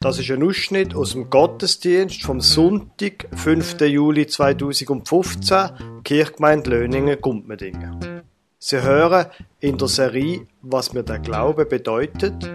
Das 0.00 0.16
ist 0.20 0.30
ein 0.30 0.44
Ausschnitt 0.44 0.94
aus 0.94 1.10
dem 1.10 1.28
Gottesdienst 1.28 2.22
vom 2.22 2.40
Sonntag, 2.40 3.26
5. 3.34 3.80
Juli 3.80 4.28
2015, 4.28 6.02
Kirchgemeinde 6.04 6.70
Löningen, 6.70 7.20
Gumpmedingen. 7.20 8.22
Sie 8.60 8.80
hören 8.80 9.26
in 9.58 9.76
der 9.76 9.88
Serie 9.88 10.46
Was 10.62 10.92
mir 10.92 11.02
der 11.02 11.18
Glaube 11.18 11.66
bedeutet, 11.66 12.48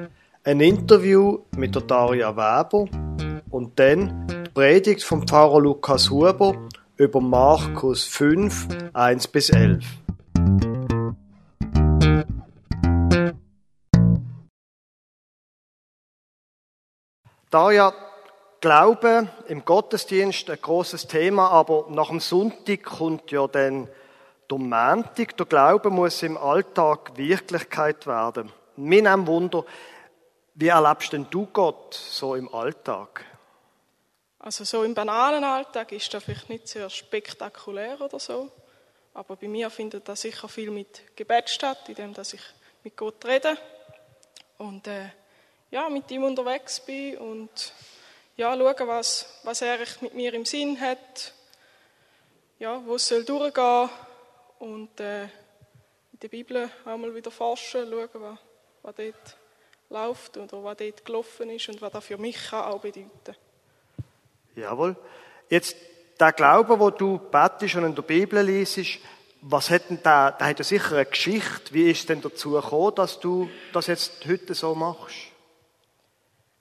ein 0.45 0.61
Interview 0.61 1.39
mit 1.57 1.75
der 1.75 1.81
Daria 1.81 2.33
Weber 2.37 2.87
und 3.49 3.77
dann 3.77 4.25
die 4.25 4.49
Predigt 4.51 5.03
vom 5.03 5.27
Pfarrer 5.27 5.59
Lukas 5.59 6.09
Huber 6.09 6.55
über 6.95 7.19
Markus 7.19 8.05
5, 8.05 8.69
1 8.93 9.27
bis 9.27 9.49
11. 9.49 9.83
Daria, 17.53 17.93
Glaube 18.61 19.27
im 19.47 19.63
Gottesdienst 19.63 20.49
ein 20.49 20.59
großes 20.59 21.05
Thema, 21.05 21.51
aber 21.51 21.85
nach 21.89 22.07
dem 22.07 22.19
Sonntag 22.19 22.81
kommt 22.81 23.29
ja 23.29 23.45
dann 23.45 23.87
der 24.49 24.57
Montag. 24.57 25.37
Der 25.37 25.45
Glaube 25.45 25.91
muss 25.91 26.23
im 26.23 26.35
Alltag 26.35 27.15
Wirklichkeit 27.15 28.07
werden. 28.07 28.51
Mir 28.75 29.03
nimmt 29.03 29.27
Wunder, 29.27 29.65
wie 30.55 30.69
erlebst 30.69 31.13
denn 31.13 31.27
du 31.29 31.45
Gott 31.45 31.93
so 31.93 32.33
im 32.33 32.51
Alltag? 32.51 33.23
Also 34.39 34.63
so 34.63 34.83
im 34.83 34.95
banalen 34.95 35.43
Alltag 35.43 35.91
ist 35.91 36.11
das 36.11 36.23
vielleicht 36.23 36.49
nicht 36.49 36.67
sehr 36.67 36.89
spektakulär 36.89 38.01
oder 38.01 38.17
so, 38.17 38.49
aber 39.13 39.35
bei 39.35 39.47
mir 39.47 39.69
findet 39.69 40.09
das 40.09 40.21
sicher 40.21 40.47
viel 40.47 40.71
mit 40.71 41.15
Gebet 41.15 41.51
statt, 41.51 41.87
indem 41.87 42.15
dass 42.15 42.33
ich 42.33 42.41
mit 42.83 42.97
Gott 42.97 43.23
rede 43.25 43.55
und 44.57 44.87
äh, 44.87 45.09
ja, 45.73 45.89
mit 45.89 46.09
ihm 46.11 46.23
unterwegs 46.23 46.79
bin 46.81 47.17
und 47.17 47.73
ja, 48.37 48.55
schauen, 48.55 48.87
was, 48.87 49.39
was 49.41 49.63
er 49.63 49.79
mit 50.01 50.13
mir 50.13 50.31
im 50.35 50.45
Sinn 50.45 50.79
hat, 50.79 51.33
ja, 52.59 52.79
wo 52.85 52.95
es 52.95 53.07
soll 53.07 53.25
durchgehen 53.25 53.89
und 54.59 54.99
äh, 54.99 55.23
in 55.23 56.19
der 56.21 56.27
Bibel 56.27 56.69
einmal 56.85 57.15
wieder 57.15 57.31
forschen, 57.31 57.89
schauen, 57.89 58.09
was, 58.13 58.37
was 58.83 58.95
dort 58.95 59.37
läuft 59.89 60.37
oder 60.37 60.63
was 60.63 60.77
dort 60.77 61.05
gelaufen 61.05 61.49
ist 61.49 61.67
und 61.69 61.81
was 61.81 61.91
das 61.91 62.05
für 62.05 62.17
mich 62.19 62.37
kann 62.51 62.65
auch 62.65 62.79
bedeuten 62.79 63.35
Jawohl. 64.55 64.95
Jetzt, 65.49 65.75
der 66.19 66.33
Glaube, 66.33 66.79
wo 66.79 66.91
du 66.91 67.17
betest 67.17 67.73
und 67.77 67.85
in 67.85 67.95
der 67.95 68.03
Bibel 68.03 68.43
liest, 68.43 68.99
was 69.41 69.71
hat 69.71 69.89
denn 69.89 70.03
der, 70.03 70.33
der 70.33 70.47
hat 70.47 70.59
ja 70.59 70.63
sicher 70.63 70.97
eine 70.97 71.05
Geschichte. 71.07 71.73
Wie 71.73 71.89
ist 71.89 72.07
denn 72.07 72.21
dazu 72.21 72.51
gekommen, 72.51 72.93
dass 72.93 73.19
du 73.19 73.49
das 73.73 73.87
jetzt 73.87 74.23
heute 74.27 74.53
so 74.53 74.75
machst? 74.75 75.32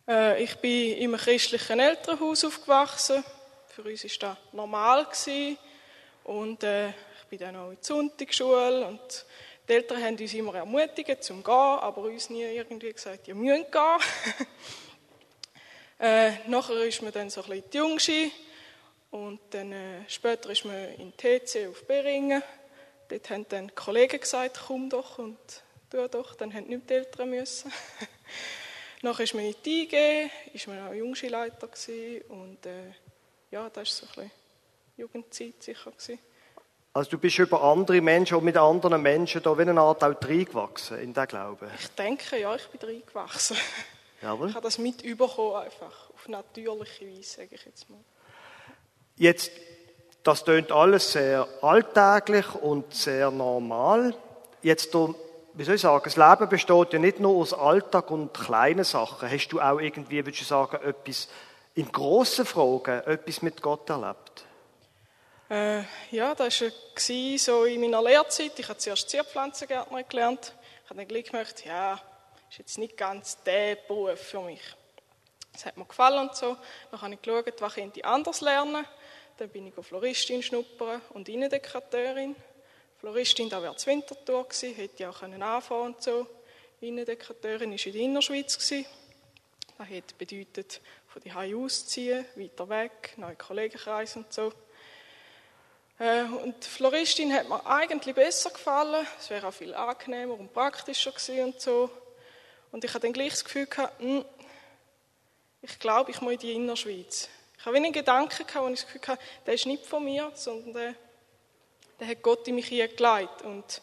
Äh, 0.06 0.42
ich 0.42 0.56
bin 0.56 0.97
in 0.97 1.14
einem 1.14 1.20
christlichen 1.20 1.78
Elternhaus 1.78 2.45
aufgewachsen. 2.45 3.22
Für 3.69 3.83
uns 3.83 4.05
war 4.05 4.11
das 4.31 4.36
normal. 4.53 5.05
Gewesen. 5.05 5.59
Und 6.25 6.62
äh, 6.64 6.89
ich 6.89 7.28
bin 7.31 7.39
dann 7.39 7.56
auch 7.56 7.70
in 7.70 7.77
die 7.77 7.86
Sonntagsschule. 7.86 8.86
Und 8.86 9.27
die 9.69 9.72
Eltern 9.72 10.03
haben 10.03 10.17
uns 10.19 10.34
immer 10.34 10.55
ermutigt, 10.56 11.22
zum 11.22 11.42
gehen, 11.42 11.55
aber 11.55 12.03
uns 12.03 12.31
nie 12.31 12.42
irgendwie 12.42 12.92
gesagt, 12.92 13.28
ihr 13.28 13.34
müsst 13.34 13.70
gehen. 13.70 14.47
äh, 16.00 16.48
nachher 16.48 16.84
ist 16.84 17.03
man 17.03 17.12
dann 17.12 17.31
so 17.31 17.42
ein 17.42 17.50
bisschen 17.50 17.70
die 17.70 17.77
Jungschi. 17.77 18.33
Und 19.11 19.41
dann 19.50 19.72
äh, 19.72 20.09
später 20.09 20.50
ist 20.50 20.64
man 20.64 20.94
in 20.94 21.16
TC 21.16 21.69
auf 21.69 21.87
Beringen. 21.87 22.42
Dort 23.09 23.31
haben 23.31 23.47
dann 23.48 23.75
Kollegen 23.75 24.19
gesagt, 24.19 24.62
komm 24.66 24.91
doch 24.91 25.19
und 25.19 25.39
tu 25.91 26.09
doch. 26.09 26.34
Dann 26.34 26.53
haben 26.53 26.66
nicht 26.66 26.91
die 26.91 26.94
Eltern 26.94 27.31
müssen. 27.31 27.70
Nachher 29.03 29.25
ist 29.25 29.34
man 29.34 29.45
in 29.45 29.55
die 29.64 29.83
IG, 29.83 30.31
ist 30.55 30.69
man 30.69 30.86
auch 30.86 30.95
Jungschulleiter 30.95 31.69
und 32.28 32.65
äh, 32.66 32.93
ja, 33.50 33.69
das 33.69 33.77
war 33.77 33.84
so 33.84 34.06
ein 34.06 34.15
bisschen 34.15 34.31
Jugendzeit 34.97 35.60
sicher. 35.60 35.91
Gewesen. 35.91 36.19
Also 36.94 37.10
du 37.10 37.19
bist 37.19 37.38
über 37.38 37.62
andere 37.62 38.00
Menschen 38.00 38.37
und 38.37 38.44
mit 38.44 38.56
anderen 38.56 39.03
Menschen 39.03 39.43
da 39.43 39.56
wie 39.56 39.62
eine 39.62 39.81
Art 39.81 40.04
auch 40.04 40.15
reingewachsen 40.22 41.00
in 41.00 41.15
den 41.15 41.27
Glauben? 41.27 41.69
Ich 41.81 41.88
denke, 41.88 42.38
ja, 42.38 42.54
ich 42.54 42.66
bin 42.69 42.88
reingewachsen. 42.88 43.56
Jawohl. 44.22 44.50
Ich 44.50 44.54
habe 44.54 44.65
das 44.65 44.78
mit 44.78 45.03
überkommen 45.03 45.56
einfach, 45.56 46.10
auf 46.10 46.28
natürliche 46.28 47.06
Weise, 47.06 47.22
sage 47.22 47.48
ich 47.56 47.65
jetzt 47.65 47.91
mal. 47.91 47.98
Jetzt, 49.16 49.50
das 50.22 50.44
tönt 50.44 50.71
alles 50.71 51.10
sehr 51.10 51.48
alltäglich 51.60 52.54
und 52.54 52.94
sehr 52.94 53.32
normal. 53.32 54.15
Jetzt 54.62 54.94
wie 55.55 55.65
soll 55.65 55.75
ich 55.75 55.81
sagen, 55.81 56.05
das 56.05 56.17
Leben 56.17 56.49
besteht 56.49 56.93
ja 56.93 56.99
nicht 56.99 57.21
nur 57.21 57.37
aus 57.37 57.53
Alltag 57.53 58.11
und 58.11 58.33
kleinen 58.33 58.85
Sachen. 58.85 59.31
Hast 59.31 59.49
du 59.49 59.61
auch 59.61 59.79
irgendwie, 59.79 60.25
würdest 60.25 60.43
du 60.43 60.45
sagen, 60.47 60.79
etwas 60.83 61.29
in 61.75 61.91
grossen 61.91 62.47
Fragen, 62.47 63.03
etwas 63.05 63.43
mit 63.43 63.61
Gott 63.61 63.89
erlebt? 63.91 64.45
Äh, 65.51 65.83
ja, 66.11 66.35
das 66.35 66.63
war 66.63 67.39
so 67.39 67.65
in 67.65 67.81
meiner 67.81 68.03
Lehrzeit. 68.03 68.59
Ich 68.59 68.69
habe 68.69 68.79
zuerst 68.79 69.11
Zierpflanzengärtner 69.11 70.03
gelernt. 70.05 70.55
Ich 70.85 70.91
habe 70.91 71.01
dann 71.01 71.09
gleich 71.09 71.25
gemerkt, 71.25 71.65
ja, 71.67 72.01
ist 72.51 72.59
jetzt 72.59 72.79
nicht 72.79 72.97
ganz 72.97 73.43
der 73.43 73.77
Beruf 73.77 74.19
für 74.19 74.41
mich. 74.41 74.63
Das 75.53 75.67
hat 75.67 75.77
mir 75.77 75.84
gefallen 75.84 76.29
und 76.29 76.34
so. 76.34 76.57
Dann 76.91 77.03
habe 77.03 77.15
ich 77.15 77.21
geschaut, 77.21 77.61
was 77.61 77.75
könnte 77.75 78.01
ich 78.01 78.07
anders 78.07 78.41
lernen. 78.41 78.87
Dann 79.37 79.49
bin 79.51 79.67
ich 79.67 79.75
Floristin 79.75 80.43
schnuppern 80.43 81.03
und 81.11 81.29
Innendekorateurin. 81.29 82.34
Floristin, 83.03 83.49
da 83.49 83.61
wäre 83.61 83.75
Winterthur 83.85 84.45
gewesen, 84.45 84.77
hätte 84.77 85.03
ich 85.03 85.07
auch 85.07 85.19
können 85.19 85.43
anfangen 85.43 85.95
und 85.95 86.01
so. 86.01 86.25
Innendekorateurin 86.81 87.73
war 87.73 87.87
in 87.87 87.93
der 87.93 88.01
Innerschweiz. 88.01 88.57
Gewesen. 88.57 88.87
Das 89.77 89.89
hat 89.89 90.17
bedeutet, 90.19 90.81
von 91.09 91.21
die 91.21 91.35
Hause 91.35 91.57
ausziehen, 91.57 92.25
weiter 92.37 92.69
weg, 92.69 93.15
neue 93.17 93.35
Kollegenkreis 93.35 94.15
und 94.15 94.33
so. 94.33 94.53
Äh, 95.99 96.23
und 96.45 96.65
Floristin 96.65 97.33
hat 97.33 97.49
mir 97.49 97.67
eigentlich 97.67 98.15
besser 98.15 98.51
gefallen. 98.51 99.05
Es 99.19 99.31
wäre 99.31 99.49
auch 99.49 99.53
viel 99.53 99.75
angenehmer 99.75 100.39
und 100.39 100.53
praktischer 100.53 101.11
gewesen 101.11 101.47
und 101.47 101.61
so. 101.61 101.91
Und 102.71 102.84
ich 102.84 102.95
hatte 102.95 103.09
dann 103.09 103.15
gleich 103.15 103.31
das 103.31 103.45
Gefühl 103.45 103.67
gehabt, 103.67 104.01
hm, 104.01 104.25
ich 105.61 105.77
glaube, 105.81 106.13
ich 106.13 106.21
muss 106.21 106.34
in 106.34 106.39
die 106.39 106.53
Innerschweiz. 106.53 107.29
Ich 107.59 107.67
habe 107.67 107.75
wenig 107.75 107.95
Gedanken 107.95 108.47
gehabt, 108.47 108.65
und 108.65 108.75
ich 108.75 108.83
das 108.83 108.93
Gefühl 108.93 109.09
hatte, 109.09 109.23
der 109.45 109.55
ist 109.55 109.67
nicht 109.67 109.87
von 109.87 110.05
mir, 110.05 110.31
sondern 110.37 110.95
dann 111.98 112.08
hat 112.08 112.22
Gott 112.22 112.47
in 112.48 112.54
mich 112.54 112.69
hineingelegt. 112.69 113.42
Und 113.42 113.82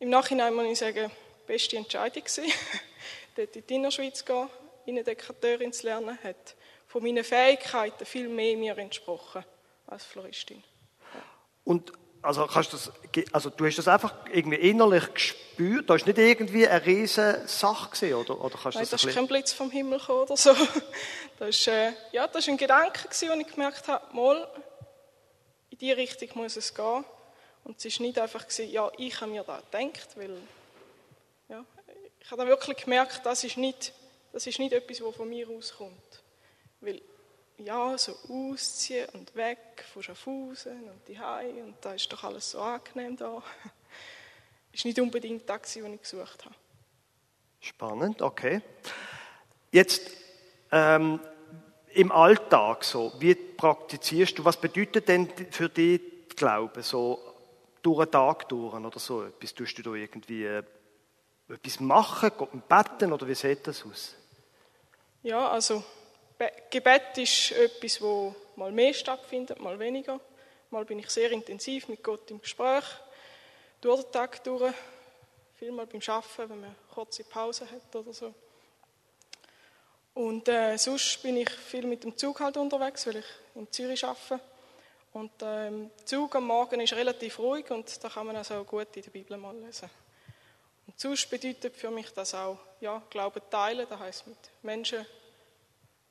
im 0.00 0.10
Nachhinein 0.10 0.54
muss 0.54 0.66
ich 0.66 0.78
sagen, 0.78 1.10
die 1.10 1.46
beste 1.46 1.76
Entscheidung 1.76 2.24
war, 2.24 2.44
dort 3.36 3.56
in 3.56 3.66
die 3.66 3.74
Innerschweiz 3.74 4.18
zu 4.18 4.24
gehen, 4.24 4.48
Innendekorateurin 4.86 5.72
zu 5.72 5.86
lernen, 5.86 6.18
hat 6.22 6.54
von 6.86 7.02
meinen 7.02 7.24
Fähigkeiten 7.24 8.04
viel 8.04 8.28
mehr 8.28 8.56
mir 8.56 8.78
entsprochen 8.78 9.44
als 9.86 10.04
Floristin. 10.04 10.62
Und 11.64 11.92
also, 12.24 12.46
kannst 12.46 12.72
das, 12.72 12.90
also 13.32 13.50
du 13.50 13.66
hast 13.66 13.76
das 13.76 13.86
einfach 13.86 14.14
irgendwie 14.32 14.56
innerlich 14.56 15.12
gespürt, 15.12 15.90
da 15.90 15.94
ist 15.94 16.06
nicht 16.06 16.16
irgendwie 16.16 16.66
eine 16.66 16.84
riesige 16.86 17.42
Sache 17.46 17.90
gewesen, 17.90 18.14
oder, 18.14 18.42
oder 18.42 18.54
kannst 18.62 18.76
Nein, 18.76 18.82
das, 18.84 18.90
das 18.92 19.04
ist 19.04 19.14
kein 19.14 19.26
Blitz 19.26 19.52
vom 19.52 19.70
Himmel 19.70 19.98
gekommen 19.98 20.20
oder 20.20 20.36
so. 20.36 20.54
Das 21.38 21.48
ist, 21.50 21.66
äh, 21.66 21.92
ja, 22.12 22.26
das 22.26 22.44
ist 22.44 22.48
ein 22.48 22.56
Gedanke 22.56 23.08
gewesen, 23.08 23.28
wo 23.28 23.34
ich 23.34 23.46
gemerkt 23.46 23.88
habe, 23.88 24.14
mal, 24.14 24.48
in 25.74 25.78
die 25.78 25.92
Richtung 25.92 26.28
muss 26.34 26.56
es 26.56 26.72
gehen. 26.72 27.04
Und 27.64 27.78
es 27.78 27.84
ist 27.84 27.98
nicht 27.98 28.16
einfach 28.16 28.46
gewesen, 28.46 28.70
ja, 28.70 28.92
ich 28.96 29.20
habe 29.20 29.32
mir 29.32 29.42
da 29.42 29.60
gedacht, 29.60 30.16
weil 30.16 30.36
ja, 31.48 31.64
ich 32.20 32.30
habe 32.30 32.42
dann 32.42 32.48
wirklich 32.48 32.76
gemerkt, 32.84 33.22
das 33.24 33.42
ist 33.42 33.56
nicht, 33.56 33.92
das 34.32 34.46
ist 34.46 34.60
nicht 34.60 34.72
etwas, 34.72 35.02
was 35.02 35.16
von 35.16 35.28
mir 35.28 35.48
auskommt. 35.48 36.22
Weil, 36.80 37.02
ja, 37.58 37.98
so 37.98 38.16
ausziehen 38.28 39.08
und 39.14 39.34
weg 39.34 39.84
von 39.92 40.04
Schaffhausen 40.04 40.88
und 40.88 41.08
die 41.08 41.18
und 41.60 41.74
da 41.80 41.94
ist 41.94 42.12
doch 42.12 42.22
alles 42.22 42.52
so 42.52 42.60
angenehm 42.60 43.16
da. 43.16 43.42
ist 44.72 44.84
nicht 44.84 45.00
unbedingt 45.00 45.48
das, 45.48 45.60
was 45.60 45.76
ich 45.76 46.02
gesucht 46.02 46.44
habe. 46.44 46.54
Spannend, 47.58 48.22
okay. 48.22 48.60
Jetzt, 49.72 50.08
ähm, 50.70 51.18
im 51.94 52.12
Alltag 52.12 52.84
so, 52.84 53.12
wie 53.18 53.34
praktizierst 53.34 54.38
du, 54.38 54.44
was 54.44 54.56
bedeutet 54.56 55.08
denn 55.08 55.28
für 55.50 55.68
dich 55.68 56.00
Glauben, 56.36 56.82
so 56.82 57.20
durch 57.82 58.04
den 58.04 58.10
Tag 58.10 58.48
durch 58.48 58.74
oder 58.74 58.98
so 58.98 59.22
etwas? 59.22 59.54
Tust 59.54 59.78
du 59.78 59.82
da 59.82 59.92
irgendwie 59.92 60.44
äh, 60.44 60.62
etwas 61.48 61.80
machen, 61.80 62.32
beten 62.68 63.12
oder 63.12 63.28
wie 63.28 63.34
sieht 63.34 63.66
das 63.66 63.84
aus? 63.84 64.16
Ja, 65.22 65.48
also 65.48 65.82
Gebet 66.70 67.16
ist 67.16 67.52
etwas, 67.52 68.00
wo 68.02 68.34
mal 68.56 68.72
mehr 68.72 68.92
stattfindet, 68.92 69.60
mal 69.60 69.78
weniger. 69.78 70.20
Mal 70.70 70.84
bin 70.84 70.98
ich 70.98 71.08
sehr 71.08 71.30
intensiv 71.30 71.88
mit 71.88 72.02
Gott 72.02 72.30
im 72.30 72.40
Gespräch, 72.40 72.84
durch 73.80 74.02
den 74.02 74.12
Tag 74.12 74.42
durch, 74.42 74.74
vielmal 75.56 75.86
beim 75.86 76.00
Arbeiten, 76.06 76.50
wenn 76.50 76.60
man 76.60 76.74
kurze 76.92 77.22
Pause 77.24 77.70
hat 77.70 77.94
oder 77.94 78.12
so. 78.12 78.34
Und 80.14 80.48
äh, 80.48 80.76
sonst 80.76 81.22
bin 81.22 81.36
ich 81.36 81.50
viel 81.50 81.86
mit 81.86 82.04
dem 82.04 82.16
Zug 82.16 82.40
halt 82.40 82.56
unterwegs, 82.56 83.06
weil 83.06 83.16
ich 83.16 83.24
in 83.56 83.70
Zürich 83.70 84.04
arbeite. 84.04 84.40
Und 85.12 85.30
der 85.40 85.72
Zug 86.04 86.34
am 86.36 86.46
Morgen 86.46 86.80
ist 86.80 86.92
relativ 86.92 87.38
ruhig 87.38 87.70
und 87.70 88.02
da 88.02 88.08
kann 88.08 88.26
man 88.26 88.36
also 88.36 88.64
gut 88.64 88.96
in 88.96 89.02
der 89.02 89.10
Bibel 89.10 89.36
mal 89.36 89.56
lesen. 89.56 89.88
Und 90.86 90.98
sonst 90.98 91.30
bedeutet 91.30 91.76
für 91.76 91.90
mich 91.90 92.10
das 92.12 92.34
auch, 92.34 92.58
ja, 92.80 93.02
Glauben 93.10 93.40
teilen, 93.50 93.86
das 93.88 93.98
heißt 93.98 94.26
mit 94.26 94.38
Menschen 94.62 95.06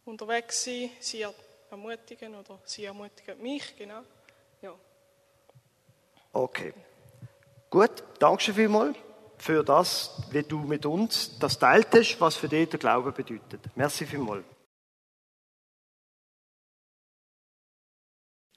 unterwegs 0.05 0.63
sein, 0.63 0.89
sie 0.99 1.25
ermutigen 1.69 2.35
oder 2.35 2.59
sie 2.65 2.85
ermutigen 2.85 3.41
mich, 3.41 3.75
genau. 3.75 4.03
Ja. 4.61 4.73
Okay. 6.31 6.73
Gut, 7.69 8.03
danke 8.19 8.41
schön 8.41 8.55
vielmals 8.55 8.97
für 9.43 9.61
das, 9.61 10.09
wie 10.31 10.43
du 10.43 10.59
mit 10.59 10.85
uns 10.85 11.37
das 11.37 11.59
teilt 11.59 11.89
hast, 11.93 12.21
was 12.21 12.37
für 12.37 12.47
dich 12.47 12.69
der 12.69 12.79
Glaube 12.79 13.11
bedeutet. 13.11 13.59
Merci 13.75 14.05
vielmals. 14.05 14.45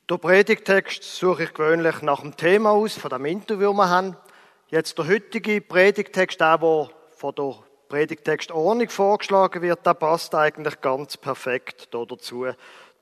Der 0.09 0.19
Predigtext 0.19 1.03
suche 1.03 1.45
ich 1.45 1.55
gewöhnlich 1.55 2.03
nach 2.03 2.21
dem 2.21 2.37
Thema 2.37 2.71
aus, 2.71 2.97
von 2.97 3.11
dem 3.11 3.25
Interview, 3.25 3.71
das 3.71 3.77
wir 3.77 3.89
haben. 3.89 4.17
Jetzt 4.69 4.97
der 4.97 5.09
heutige 5.09 5.61
Predigtext, 5.61 6.41
der, 6.41 6.59
der 6.59 6.89
von 7.17 7.35
der 7.35 7.65
Predigtextordnung 7.89 8.89
vorgeschlagen 8.89 9.63
wird, 9.63 9.85
der 9.85 9.95
passt 9.95 10.37
eigentlich 10.37 10.81
ganz 10.81 11.17
perfekt 11.17 11.93
dazu. 11.93 12.47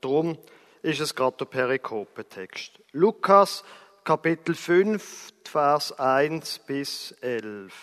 Darum 0.01 0.39
ist 0.81 1.01
es 1.01 1.13
gerade 1.13 1.37
der 1.37 1.45
Perikope-Text. 1.45 2.79
Lukas, 2.93 3.63
Kapitel 4.05 4.53
5, 4.53 5.33
Vers 5.45 5.97
1 5.97 6.59
bis 6.59 7.13
11. 7.21 7.73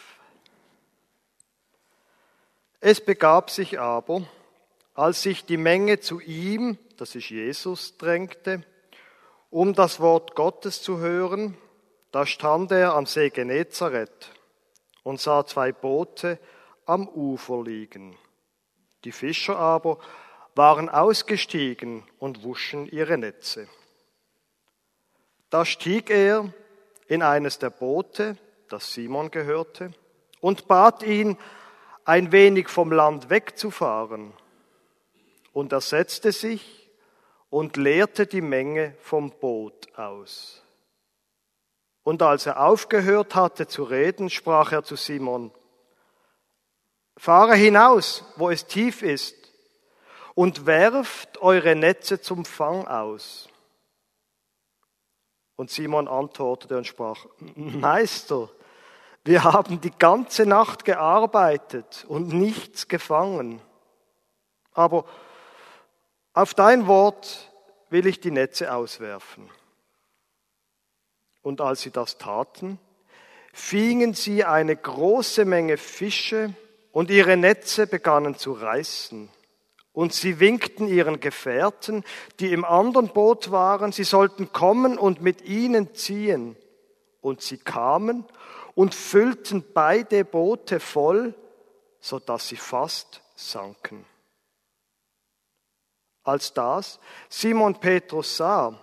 Es 2.79 3.05
begab 3.05 3.51
sich 3.51 3.81
aber, 3.81 4.23
als 4.95 5.23
sich 5.23 5.45
die 5.45 5.57
Menge 5.57 5.99
zu 5.99 6.21
ihm, 6.21 6.79
das 6.97 7.17
ist 7.17 7.31
Jesus, 7.31 7.97
drängte, 7.99 8.63
um 9.51 9.75
das 9.75 9.99
Wort 9.99 10.37
Gottes 10.37 10.81
zu 10.81 11.01
hören, 11.01 11.59
da 12.13 12.25
stand 12.25 12.71
er 12.71 12.95
am 12.95 13.07
See 13.07 13.31
Genezareth 13.31 14.31
und 15.03 15.21
sah 15.21 15.45
zwei 15.45 15.73
Boote 15.73 16.39
am 16.87 17.09
Ufer 17.09 17.65
liegen. 17.65 18.17
Die 19.03 19.11
Fischer 19.11 19.59
aber 19.59 19.99
waren 20.55 20.89
ausgestiegen 20.89 22.05
und 22.21 22.45
wuschen 22.45 22.87
ihre 22.87 23.19
Netze. 23.19 23.67
Da 25.53 25.67
stieg 25.67 26.09
er 26.09 26.51
in 27.09 27.23
eines 27.23 27.59
der 27.59 27.69
Boote, 27.69 28.39
das 28.71 28.95
Simon 28.95 29.31
gehörte, 29.31 29.93
und 30.41 30.67
bat 30.67 31.03
ihn, 31.03 31.37
ein 32.07 32.33
wenig 32.33 32.71
vom 32.71 32.91
Land 32.91 33.29
wegzufahren. 33.29 34.33
Und 35.53 35.73
er 35.73 35.83
setzte 35.83 36.33
sich 36.33 36.91
und 37.51 37.77
leerte 37.77 38.27
die 38.27 38.41
Menge 38.41 38.97
vom 39.03 39.31
Boot 39.31 39.95
aus. 39.99 40.63
Und 42.03 42.23
als 42.23 42.47
er 42.47 42.65
aufgehört 42.65 43.35
hatte 43.35 43.67
zu 43.69 43.85
reden, 43.85 44.31
sprach 44.31 44.73
er 44.73 44.85
zu 44.85 44.97
Simon, 44.97 45.53
Fahre 47.19 47.57
hinaus, 47.57 48.25
wo 48.37 48.49
es 48.49 48.65
tief 48.65 49.03
ist, 49.03 49.37
und 50.35 50.65
werft 50.65 51.43
eure 51.43 51.77
Netze 51.77 52.23
zum 52.23 52.47
Fang 52.47 52.87
aus. 52.87 53.51
Und 55.63 55.71
Simon 55.71 56.09
antwortete 56.09 56.77
und 56.77 56.89
sprach, 56.89 57.25
Meister, 57.55 58.49
wir 59.23 59.45
haben 59.45 59.81
die 59.81 59.93
ganze 59.97 60.45
Nacht 60.45 60.85
gearbeitet 60.85 62.05
und 62.09 62.33
nichts 62.33 62.89
gefangen. 62.89 63.63
Aber 64.73 65.05
auf 66.33 66.55
dein 66.55 66.89
Wort 66.89 67.49
will 67.91 68.09
ich 68.09 68.19
die 68.19 68.33
Netze 68.33 68.75
auswerfen. 68.75 69.49
Und 71.43 71.61
als 71.61 71.83
sie 71.83 71.93
das 71.93 72.19
taten, 72.19 72.81
fingen 73.53 74.15
sie 74.15 74.45
eine 74.45 74.75
große 74.75 75.45
Menge 75.45 75.77
Fische 75.77 76.55
und 76.91 77.09
ihre 77.09 77.37
Netze 77.37 77.87
begannen 77.87 78.37
zu 78.37 78.53
reißen. 78.53 79.29
Und 79.93 80.15
sie 80.15 80.41
winkten 80.41 80.89
ihren 80.89 81.21
Gefährten, 81.21 82.05
die 82.41 82.53
im 82.53 82.65
anderen 82.65 83.09
Boot 83.09 83.51
waren, 83.51 83.93
sie 83.93 84.05
sollten 84.05 84.53
kommen 84.53 84.99
und 84.99 85.21
mit 85.21 85.43
ihnen 85.43 85.95
ziehen. 85.95 86.57
Und 87.21 87.43
sie 87.43 87.59
kamen 87.59 88.25
und 88.75 88.95
füllten 88.95 89.65
beide 89.75 90.25
Boote 90.25 90.81
voll, 90.81 91.35
so 92.01 92.19
dass 92.19 92.49
sie 92.49 92.57
fast 92.57 93.21
sanken. 93.37 94.05
Als 96.25 96.55
das 96.55 96.99
Simon 97.29 97.79
Petrus 97.79 98.37
sah, 98.37 98.79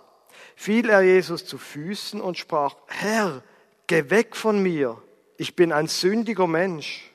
fiel 0.54 0.90
er 0.90 1.02
Jesus 1.02 1.44
zu 1.44 1.58
Füßen 1.58 2.20
und 2.20 2.38
sprach, 2.38 2.76
Herr, 2.86 3.42
geh 3.86 4.10
weg 4.10 4.36
von 4.36 4.62
mir, 4.62 5.02
ich 5.38 5.56
bin 5.56 5.72
ein 5.72 5.88
sündiger 5.88 6.46
Mensch. 6.46 7.10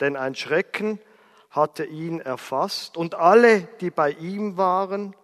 Denn 0.00 0.16
ein 0.16 0.34
Schrecken 0.34 0.98
hatte 1.52 1.84
ihn 1.84 2.18
erfasst 2.18 2.96
und 2.96 3.14
alle, 3.14 3.68
die 3.80 3.90
bei 3.90 4.10
ihm 4.10 4.56
waren, 4.56 5.14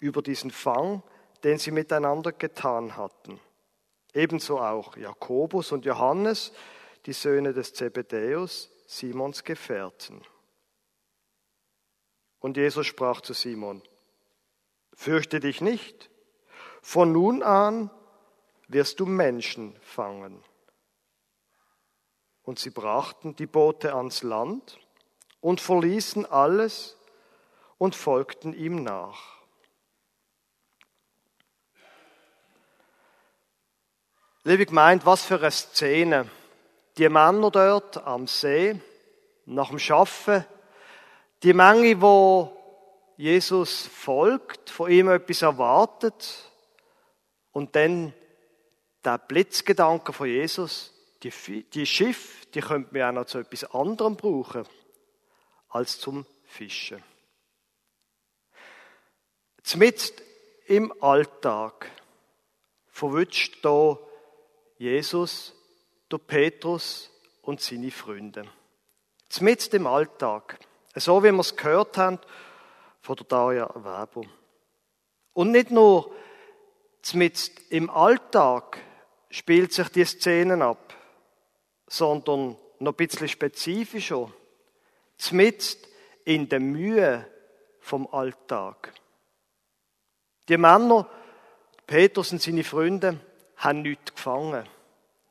über 0.00 0.20
diesen 0.20 0.50
Fang, 0.50 1.02
den 1.44 1.58
sie 1.58 1.70
miteinander 1.70 2.32
getan 2.32 2.96
hatten. 2.96 3.40
Ebenso 4.12 4.60
auch 4.60 4.96
Jakobus 4.96 5.72
und 5.72 5.84
Johannes, 5.84 6.52
die 7.06 7.12
Söhne 7.12 7.52
des 7.52 7.72
Zebedäus, 7.72 8.68
Simons 8.86 9.44
Gefährten. 9.44 10.22
Und 12.40 12.56
Jesus 12.56 12.86
sprach 12.86 13.20
zu 13.20 13.32
Simon, 13.32 13.80
fürchte 14.92 15.38
dich 15.38 15.60
nicht, 15.60 16.10
von 16.82 17.12
nun 17.12 17.42
an 17.42 17.90
wirst 18.68 18.98
du 18.98 19.06
Menschen 19.06 19.76
fangen. 19.80 20.42
Und 22.42 22.58
sie 22.58 22.70
brachten 22.70 23.36
die 23.36 23.46
Boote 23.46 23.94
ans 23.94 24.22
Land 24.22 24.80
und 25.46 25.60
verließen 25.60 26.26
alles 26.26 26.96
und 27.78 27.94
folgten 27.94 28.52
ihm 28.52 28.82
nach. 28.82 29.36
Liebe 34.42 34.66
Gemeinde, 34.66 35.06
was 35.06 35.24
für 35.24 35.38
eine 35.38 35.52
Szene. 35.52 36.28
Die 36.98 37.08
Männer 37.08 37.52
dort 37.52 37.96
am 37.98 38.26
See, 38.26 38.80
nach 39.44 39.68
dem 39.68 39.78
Schaffen, 39.78 40.44
die 41.44 41.52
Menge, 41.52 42.00
wo 42.00 42.52
Jesus 43.16 43.86
folgt, 43.86 44.68
von 44.68 44.90
ihm 44.90 45.08
etwas 45.10 45.42
erwartet 45.42 46.50
und 47.52 47.76
dann 47.76 48.12
der 49.04 49.18
Blitzgedanke 49.18 50.12
von 50.12 50.26
Jesus, 50.26 50.92
die, 51.22 51.86
Schiff, 51.86 52.46
die 52.46 52.60
könnte 52.62 52.92
man 52.92 53.10
auch 53.10 53.20
noch 53.20 53.26
zu 53.26 53.38
etwas 53.38 53.62
anderem 53.72 54.16
brauchen 54.16 54.66
als 55.68 55.98
zum 55.98 56.26
Fischen. 56.44 57.02
Zumindest 59.62 60.22
im 60.66 60.92
Alltag 61.02 61.90
verwünscht 62.88 63.58
da 63.62 63.98
Jesus, 64.78 65.54
der 66.10 66.18
Petrus 66.18 67.10
und 67.42 67.60
seine 67.60 67.90
Freunde. 67.90 68.46
Zumindest 69.28 69.74
im 69.74 69.86
Alltag. 69.86 70.58
So 70.94 71.22
wie 71.22 71.32
wir 71.32 71.40
es 71.40 71.56
gehört 71.56 71.98
haben 71.98 72.18
von 73.00 73.16
der 73.16 73.26
Daria 73.26 73.68
Weber. 73.74 74.26
Und 75.32 75.50
nicht 75.50 75.70
nur 75.70 76.12
mit 77.12 77.52
im 77.70 77.90
Alltag 77.90 78.78
spielt 79.30 79.72
sich 79.72 79.88
die 79.90 80.04
Szenen 80.04 80.62
ab, 80.62 80.94
sondern 81.86 82.56
noch 82.78 82.92
ein 82.92 82.96
bisschen 82.96 83.28
spezifischer. 83.28 84.32
Zumindest 85.18 85.88
in 86.24 86.48
der 86.48 86.60
Mühe 86.60 87.26
vom 87.80 88.06
Alltag. 88.08 88.92
Die 90.48 90.56
Männer, 90.56 91.08
Petrus 91.86 92.32
und 92.32 92.42
seine 92.42 92.64
Freunde, 92.64 93.20
haben 93.56 93.82
nichts 93.82 94.14
gefangen. 94.14 94.68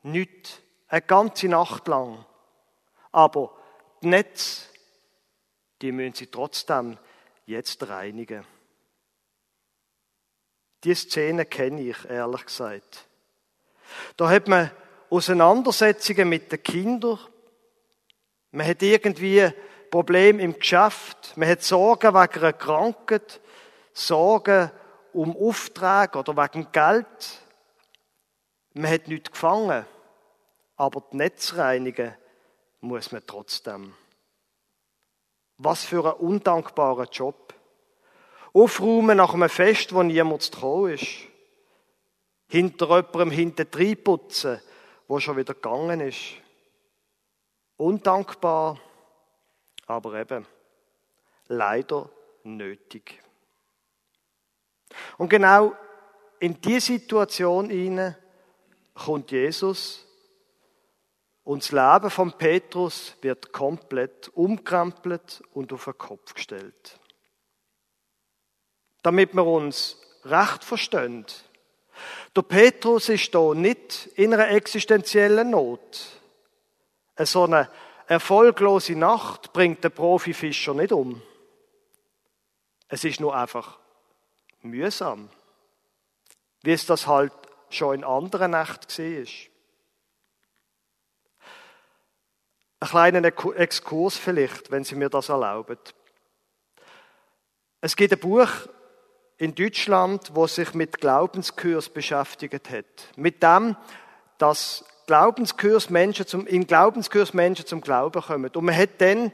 Nichts. 0.02 0.60
Eine 0.88 1.02
ganze 1.02 1.48
Nacht 1.48 1.88
lang. 1.88 2.24
Aber 3.12 3.56
die 4.02 4.08
Netze 4.08 4.66
die 5.82 5.92
müssen 5.92 6.14
sie 6.14 6.26
trotzdem 6.26 6.98
jetzt 7.44 7.86
reinigen. 7.88 8.44
Die 10.84 10.94
Szene 10.94 11.44
kenne 11.44 11.82
ich, 11.82 12.04
ehrlich 12.08 12.46
gesagt. 12.46 13.06
Da 14.16 14.28
hat 14.28 14.48
man 14.48 14.70
Auseinandersetzungen 15.10 16.28
mit 16.28 16.50
den 16.50 16.62
Kindern. 16.62 17.18
Man 18.50 18.66
hat 18.66 18.82
irgendwie 18.82 19.50
Probleme 19.96 20.42
im 20.42 20.58
Geschäft. 20.58 21.38
Man 21.38 21.48
hat 21.48 21.62
Sorgen 21.62 22.12
wegen 22.12 22.42
einer 22.42 22.52
Krankheit, 22.52 23.40
Sorgen 23.94 24.70
um 25.14 25.34
Aufträge 25.34 26.18
oder 26.18 26.36
wegen 26.36 26.70
Geld. 26.70 27.40
Man 28.74 28.90
hat 28.90 29.08
nichts 29.08 29.30
gefangen. 29.30 29.86
Aber 30.76 31.02
die 31.10 31.16
Netzreinigen 31.16 32.14
muss 32.82 33.10
man 33.10 33.22
trotzdem. 33.26 33.94
Was 35.56 35.84
für 35.84 36.04
ein 36.04 36.20
undankbarer 36.20 37.08
Job. 37.10 37.54
Aufräumen 38.52 39.16
nach 39.16 39.32
einem 39.32 39.48
Fest, 39.48 39.94
wo 39.94 40.02
niemand 40.02 40.42
zu 40.42 40.60
kommen 40.60 40.92
ist. 40.92 41.06
Hinter 42.48 42.96
jemandem 42.96 43.30
hinten 43.30 44.04
putzen, 44.04 44.60
wo 45.08 45.20
schon 45.20 45.38
wieder 45.38 45.54
gegangen 45.54 46.00
ist. 46.00 46.34
Undankbar, 47.78 48.78
aber 49.86 50.14
eben. 50.14 50.46
leider 51.48 52.10
nötig. 52.42 53.22
Und 55.18 55.28
genau 55.28 55.74
in 56.38 56.60
die 56.60 56.80
Situation 56.80 57.70
hinein 57.70 58.16
kommt 58.94 59.30
Jesus 59.30 60.06
und 61.44 61.62
das 61.62 61.72
Leben 61.72 62.10
von 62.10 62.32
Petrus 62.32 63.16
wird 63.20 63.52
komplett 63.52 64.28
umkrempelt 64.28 65.42
und 65.52 65.72
auf 65.72 65.84
den 65.84 65.96
Kopf 65.96 66.34
gestellt. 66.34 66.98
Damit 69.02 69.34
wir 69.34 69.46
uns 69.46 69.96
recht 70.24 70.64
verstehen. 70.64 71.24
Der 72.34 72.42
Petrus 72.42 73.08
ist 73.08 73.34
da 73.34 73.54
nicht 73.54 74.06
in 74.16 74.34
einer 74.34 74.50
existenziellen 74.50 75.50
Not. 75.50 76.20
So 77.18 77.44
eine 77.44 77.70
erfolglose 78.06 78.96
Nacht 78.96 79.52
bringt 79.52 79.84
den 79.84 79.92
Profifischer 79.92 80.74
nicht 80.74 80.92
um. 80.92 81.22
Es 82.88 83.04
ist 83.04 83.20
nur 83.20 83.34
einfach 83.34 83.78
mühsam. 84.62 85.28
Wie 86.62 86.72
es 86.72 86.86
das 86.86 87.06
halt 87.06 87.32
schon 87.70 87.96
in 87.96 88.04
anderen 88.04 88.52
Nächten 88.52 89.06
war. 89.06 89.32
Ein 92.78 92.88
kleiner 92.88 93.56
Exkurs 93.56 94.16
vielleicht, 94.16 94.70
wenn 94.70 94.84
Sie 94.84 94.94
mir 94.94 95.08
das 95.08 95.28
erlauben. 95.28 95.78
Es 97.80 97.96
gibt 97.96 98.12
ein 98.12 98.20
Buch 98.20 98.48
in 99.38 99.54
Deutschland, 99.54 100.34
wo 100.34 100.46
sich 100.46 100.74
mit 100.74 101.00
Glaubenskurs 101.00 101.88
beschäftigt 101.88 102.70
hat. 102.70 102.84
Mit 103.16 103.42
dem, 103.42 103.76
dass 104.38 104.84
Glaubenskurs 105.06 105.88
Menschen 105.88 106.26
zum, 106.26 106.46
in 106.46 106.66
Glaubenskurs 106.66 107.32
Menschen 107.32 107.64
zum 107.64 107.80
Glauben 107.80 108.20
kommen. 108.20 108.50
Und 108.50 108.64
man 108.64 108.76
hat 108.76 109.00
dann 109.00 109.32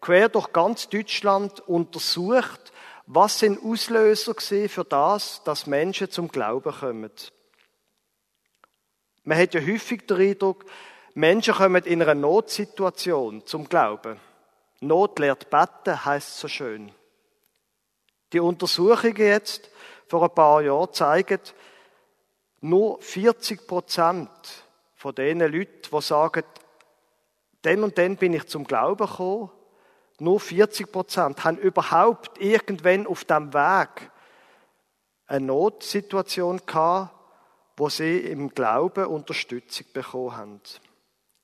quer 0.00 0.28
durch 0.30 0.52
ganz 0.52 0.88
Deutschland 0.88 1.60
untersucht, 1.60 2.72
was 3.06 3.40
sind 3.40 3.62
Auslöser 3.62 4.34
für 4.34 4.84
das, 4.84 5.42
dass 5.44 5.66
Menschen 5.66 6.10
zum 6.10 6.28
Glauben 6.28 6.72
kommen. 6.72 7.10
Man 9.24 9.38
hat 9.38 9.52
ja 9.52 9.60
häufig 9.60 10.06
den 10.06 10.16
Eindruck, 10.16 10.64
Menschen 11.14 11.54
kommen 11.54 11.84
in 11.84 12.00
einer 12.00 12.14
Notsituation 12.14 13.44
zum 13.46 13.68
Glauben. 13.68 14.18
Not 14.80 15.18
lehrt 15.18 15.50
beten, 15.50 16.04
heißt 16.04 16.38
so 16.38 16.48
schön. 16.48 16.92
Die 18.32 18.40
Untersuchungen 18.40 19.16
jetzt 19.16 19.68
vor 20.06 20.22
ein 20.22 20.34
paar 20.34 20.62
Jahren 20.62 20.92
zeigen, 20.92 21.40
nur 22.60 23.02
40 23.02 23.66
Prozent 23.66 24.30
von 25.00 25.14
den 25.14 25.40
Leuten, 25.40 25.80
die 25.90 26.02
sagen, 26.02 26.42
dann 27.62 27.84
und 27.84 27.96
dann 27.96 28.16
bin 28.16 28.34
ich 28.34 28.46
zum 28.48 28.64
Glauben 28.64 29.06
gekommen, 29.06 29.50
nur 30.18 30.38
40 30.38 30.92
Prozent 30.92 31.42
haben 31.42 31.56
überhaupt 31.56 32.38
irgendwann 32.38 33.06
auf 33.06 33.24
dem 33.24 33.54
Weg 33.54 34.10
eine 35.26 35.46
Notsituation 35.46 36.60
gehabt, 36.66 37.14
wo 37.78 37.88
sie 37.88 38.18
im 38.18 38.50
Glauben 38.50 39.06
Unterstützung 39.06 39.86
bekommen 39.94 40.36
haben. 40.36 40.60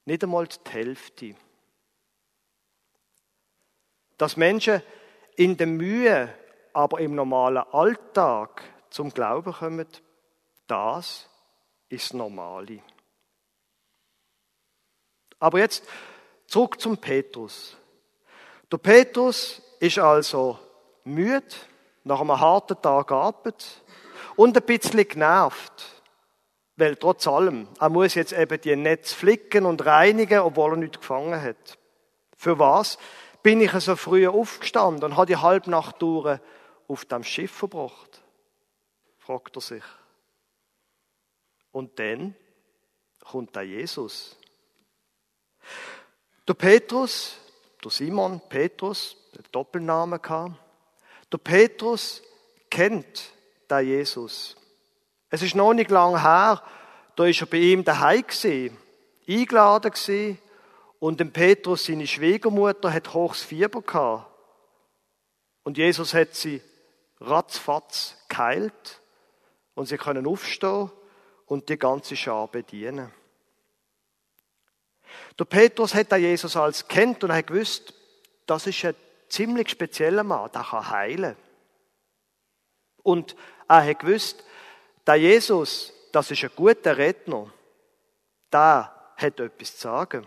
Nicht 0.04 0.22
einmal 0.22 0.46
die 0.46 0.70
Hälfte. 0.70 1.34
Dass 4.18 4.36
Menschen 4.36 4.82
in 5.36 5.56
der 5.56 5.66
Mühe, 5.66 6.28
aber 6.74 7.00
im 7.00 7.14
normalen 7.14 7.64
Alltag 7.72 8.62
zum 8.90 9.14
Glauben 9.14 9.54
kommen, 9.54 9.88
das 10.66 11.26
ist 11.88 12.10
das 12.10 12.12
Normale. 12.12 12.82
Aber 15.38 15.58
jetzt 15.58 15.84
zurück 16.46 16.80
zum 16.80 16.98
Petrus. 16.98 17.76
Der 18.70 18.78
Petrus 18.78 19.62
ist 19.80 19.98
also 19.98 20.58
müde, 21.04 21.46
nach 22.04 22.20
einem 22.20 22.38
harten 22.40 22.80
Tag 22.80 23.10
arbeitet 23.12 23.82
und 24.36 24.56
ein 24.56 24.62
bisschen 24.62 25.06
genervt. 25.08 26.02
Weil 26.76 26.96
trotz 26.96 27.26
allem, 27.26 27.68
er 27.80 27.88
muss 27.88 28.14
jetzt 28.14 28.32
eben 28.32 28.60
die 28.60 28.76
Netz 28.76 29.12
flicken 29.12 29.64
und 29.64 29.86
reinigen, 29.86 30.40
obwohl 30.40 30.72
er 30.72 30.76
nichts 30.76 31.00
gefangen 31.00 31.40
hat. 31.40 31.78
Für 32.36 32.58
was 32.58 32.98
bin 33.42 33.60
ich 33.60 33.72
so 33.72 33.96
früh 33.96 34.28
aufgestanden 34.28 35.04
und 35.04 35.16
habe 35.16 35.26
die 35.26 35.36
Halbnacht 35.36 36.02
durch 36.02 36.38
auf 36.88 37.04
dem 37.06 37.24
Schiff 37.24 37.52
verbracht? 37.52 38.22
fragt 39.18 39.56
er 39.56 39.60
sich. 39.60 39.84
Und 41.72 41.98
dann 41.98 42.36
kommt 43.24 43.56
da 43.56 43.62
Jesus. 43.62 44.38
Der 46.48 46.54
Petrus, 46.54 47.36
der 47.82 47.90
Simon 47.90 48.40
Petrus, 48.48 49.16
der 49.34 49.42
Doppelname 49.50 50.18
kam, 50.18 50.56
der 51.32 51.38
Petrus 51.38 52.22
kennt 52.70 53.32
da 53.68 53.80
Jesus. 53.80 54.56
Es 55.28 55.42
ist 55.42 55.56
noch 55.56 55.74
nicht 55.74 55.90
lang 55.90 56.20
her, 56.20 56.62
da 57.16 57.26
ist 57.26 57.40
er 57.40 57.46
bei 57.46 57.58
ihm 57.58 57.82
daheim 57.82 58.22
gewesen, 58.26 58.76
eingeladen 59.28 59.90
gewesen, 59.90 60.38
und 60.98 61.20
dem 61.20 61.32
Petrus, 61.32 61.84
seine 61.84 62.06
Schwiegermutter, 62.06 62.92
hat 62.92 63.12
hochs 63.12 63.42
Fieber 63.42 63.82
gehabt. 63.82 64.30
Und 65.62 65.76
Jesus 65.78 66.14
hat 66.14 66.34
sie 66.34 66.62
ratzfatz 67.20 68.16
geheilt 68.28 69.00
und 69.74 69.86
sie 69.86 69.98
können 69.98 70.26
aufstehen 70.26 70.90
und 71.46 71.68
die 71.68 71.78
ganze 71.78 72.16
Schar 72.16 72.48
bedienen. 72.48 73.12
Der 75.38 75.44
Petrus 75.44 75.94
hat 75.94 76.12
da 76.12 76.16
Jesus 76.16 76.56
als 76.56 76.88
kennt 76.88 77.22
und 77.24 77.32
hat 77.32 77.46
gewusst, 77.46 77.94
das 78.46 78.66
ist 78.66 78.84
ein 78.84 78.94
ziemlich 79.28 79.70
spezieller 79.70 80.22
Mann, 80.22 80.50
der 80.52 80.62
kann 80.62 80.90
heilen. 80.90 81.36
Und 83.02 83.36
er 83.68 83.84
hat 83.84 84.00
gewusst, 84.00 84.44
der 85.06 85.16
Jesus, 85.16 85.92
das 86.12 86.30
ist 86.30 86.42
ein 86.42 86.50
guter 86.54 86.96
Redner. 86.96 87.52
Der 88.52 88.92
hat 89.16 89.40
etwas 89.40 89.76
zu 89.76 89.82
sagen. 89.82 90.26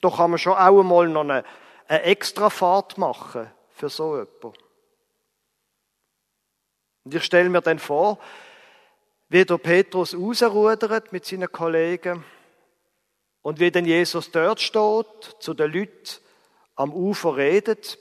Da 0.00 0.10
kann 0.10 0.30
man 0.30 0.38
schon 0.38 0.54
auch 0.54 0.80
einmal 0.80 1.08
noch 1.08 1.22
eine, 1.22 1.44
eine 1.86 2.02
extra 2.02 2.50
Fahrt 2.50 2.98
machen 2.98 3.50
für 3.70 3.88
so 3.88 4.16
jemanden. 4.16 4.52
Und 7.04 7.14
ich 7.14 7.24
stelle 7.24 7.48
mir 7.48 7.62
dann 7.62 7.78
vor, 7.78 8.18
wie 9.28 9.44
der 9.44 9.58
Petrus 9.58 10.14
rausrudert 10.14 11.12
mit 11.12 11.24
seinen 11.24 11.50
Kollegen 11.50 12.24
und 13.42 13.60
wie 13.60 13.70
dann 13.70 13.84
Jesus 13.84 14.30
dort 14.30 14.60
steht, 14.60 15.36
zu 15.40 15.54
den 15.54 15.72
Leuten 15.72 16.20
am 16.76 16.92
Ufer 16.92 17.36
redet 17.36 17.98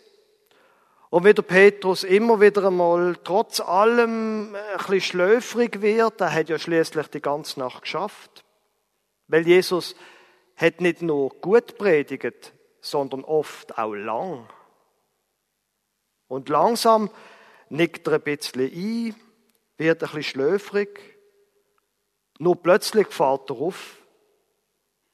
und 1.12 1.26
wie 1.26 1.34
der 1.34 1.42
Petrus 1.42 2.06
immer 2.06 2.40
wieder 2.40 2.66
einmal 2.66 3.18
trotz 3.24 3.60
allem 3.60 4.56
ein 4.56 4.78
bisschen 4.78 5.02
schläfrig 5.02 5.82
wird, 5.82 6.22
er 6.22 6.34
hat 6.34 6.48
ja 6.48 6.58
schließlich 6.58 7.08
die 7.08 7.22
ganze 7.22 7.60
Nacht 7.60 7.82
geschafft. 7.82 8.46
Weil 9.28 9.46
Jesus 9.46 9.96
hat 10.56 10.80
nicht 10.80 11.02
nur 11.02 11.30
gut 11.42 11.78
predigt, 11.78 12.54
sondern 12.80 13.26
oft 13.26 13.78
auch 13.78 13.94
lang. 13.94 14.48
Und 16.28 16.48
langsam 16.48 17.10
nickt 17.68 18.08
er 18.08 18.14
ein 18.14 18.22
bisschen 18.22 18.72
ein, 18.72 19.16
wird 19.78 20.04
ein 20.04 20.08
bisschen 20.08 20.24
schläfrig. 20.24 21.20
Nur 22.40 22.56
plötzlich 22.56 23.08
fährt 23.08 23.50
er 23.50 23.58
auf. 23.58 24.00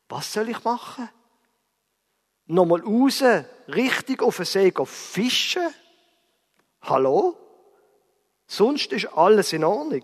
Was 0.10 0.34
soll 0.34 0.50
ich 0.50 0.64
machen? 0.64 1.10
Nochmal 2.46 2.82
raus, 2.82 3.24
richtig 3.68 4.22
auf 4.22 4.38
den 4.38 4.46
See 4.46 4.74
fischen? 4.86 5.68
Hallo? 6.82 7.36
Sonst 8.48 8.94
ist 8.94 9.08
alles 9.08 9.52
in 9.52 9.66
Ordnung. 9.66 10.04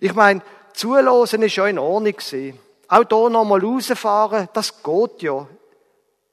Ich 0.00 0.14
meine, 0.14 0.42
zulassen 0.72 1.42
ist 1.42 1.56
ja 1.56 1.66
in 1.66 1.78
Ordnung 1.78 2.16
gewesen. 2.16 2.58
Auch 2.88 3.04
hier 3.08 3.30
nochmal 3.30 3.64
rausfahren, 3.64 4.48
das 4.52 4.82
geht 4.82 5.22
ja. 5.22 5.46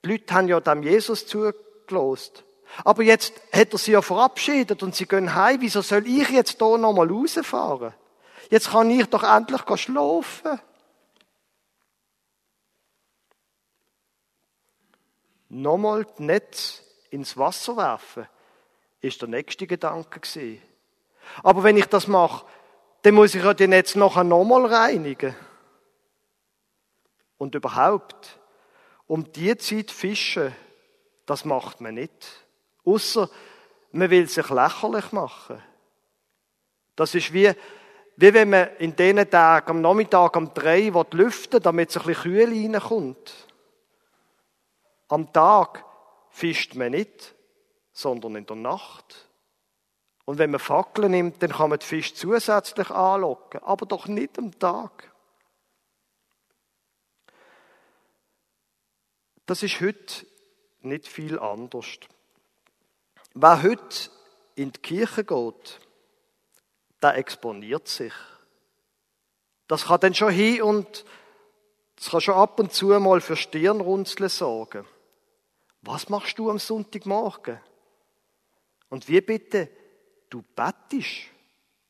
Die 0.04 0.10
Leute 0.10 0.34
haben 0.34 0.48
ja 0.48 0.60
dem 0.60 0.84
Jesus 0.84 1.28
zugelost. 1.28 2.44
Aber 2.84 3.04
jetzt 3.04 3.34
hat 3.52 3.72
er 3.72 3.78
sie 3.78 3.92
ja 3.92 4.02
verabschiedet 4.02 4.82
und 4.82 4.96
sie 4.96 5.08
gehen 5.08 5.36
heim. 5.36 5.62
Wieso 5.62 5.82
soll 5.82 6.08
ich 6.08 6.30
jetzt 6.30 6.58
hier 6.58 6.78
nochmal 6.78 7.10
rausfahren? 7.10 7.94
Jetzt 8.50 8.72
kann 8.72 8.90
ich 8.90 9.06
doch 9.06 9.24
endlich 9.24 9.62
schlafen. 9.80 10.60
Nochmal 15.56 16.06
das 16.06 16.20
Netz 16.20 16.84
ins 17.12 17.38
Wasser 17.38 17.78
werfen 17.78 18.28
ist 19.02 19.22
der 19.22 19.30
nächste 19.30 19.68
Gedanke 19.68 20.20
gewesen. 20.20 20.60
Aber 21.44 21.62
wenn 21.62 21.78
ich 21.78 21.86
das 21.86 22.08
mache, 22.08 22.44
dann 23.04 23.14
muss 23.14 23.36
ich 23.36 23.44
ja 23.44 23.54
die 23.54 23.68
Netz 23.68 23.94
nachher 23.94 24.24
nochmal 24.24 24.66
reinigen. 24.66 25.36
Und 27.38 27.54
überhaupt, 27.54 28.40
um 29.06 29.32
die 29.32 29.56
Zeit 29.58 29.92
fischen, 29.92 30.56
das 31.28 31.46
macht 31.46 31.82
man 31.82 31.96
nicht. 31.96 32.46
Außer 32.84 33.30
man 33.92 34.10
will 34.10 34.28
sich 34.28 34.50
lächerlich 34.50 35.12
machen. 35.12 35.62
Das 36.96 37.14
ist 37.14 37.32
wie, 37.32 37.52
wie 38.16 38.34
wenn 38.34 38.50
man 38.50 38.76
in 38.80 38.96
diesen 38.96 39.30
Tagen 39.30 39.70
am 39.70 39.82
Nachmittag 39.82 40.36
um 40.36 40.52
drei 40.52 40.92
lüften 41.12 41.62
damit 41.62 41.92
es 41.92 41.98
ein 41.98 42.08
bisschen 42.08 42.24
kühl 42.24 42.74
reinkommt. 42.74 43.53
Am 45.08 45.32
Tag 45.32 45.86
fischt 46.30 46.76
man 46.76 46.92
nicht, 46.92 47.36
sondern 47.92 48.36
in 48.36 48.46
der 48.46 48.56
Nacht. 48.56 49.30
Und 50.26 50.38
wenn 50.38 50.52
man 50.52 50.60
Fackeln 50.60 51.12
nimmt, 51.12 51.44
dann 51.44 51.52
kann 51.52 51.70
man 51.70 51.80
die 51.80 51.86
Fisch 51.86 52.16
zusätzlich 52.16 52.90
anlocken, 52.90 53.62
aber 53.64 53.86
doch 53.86 54.08
nicht 54.08 54.38
am 54.40 54.58
Tag. 54.58 55.12
Das 59.46 59.62
ist 59.62 59.82
heute 59.82 60.26
nicht 60.82 61.08
viel 61.08 61.38
anders. 61.38 61.88
Wer 63.34 63.62
heute 63.62 64.10
in 64.56 64.72
die 64.72 64.80
Kirche 64.80 65.26
geht, 65.26 65.80
der 67.02 67.18
exponiert 67.18 67.88
sich. 67.88 68.14
Das 69.68 69.86
kann 69.86 70.00
dann 70.00 70.14
schon 70.14 70.32
hin 70.32 70.62
und 70.62 71.06
das 71.96 72.10
kann 72.10 72.22
schon 72.22 72.36
ab 72.36 72.60
und 72.60 72.72
zu 72.72 72.88
mal 73.00 73.22
für 73.22 73.36
Stirnrunzeln 73.36 74.30
sorgen. 74.30 74.86
Was 75.84 76.08
machst 76.08 76.40
du 76.40 76.50
am 76.50 76.60
Sonntagmorgen? 76.60 77.60
Und 78.90 79.10
wie 79.10 79.20
bitte? 79.20 79.70
Du 80.30 80.42
bettest 80.56 81.30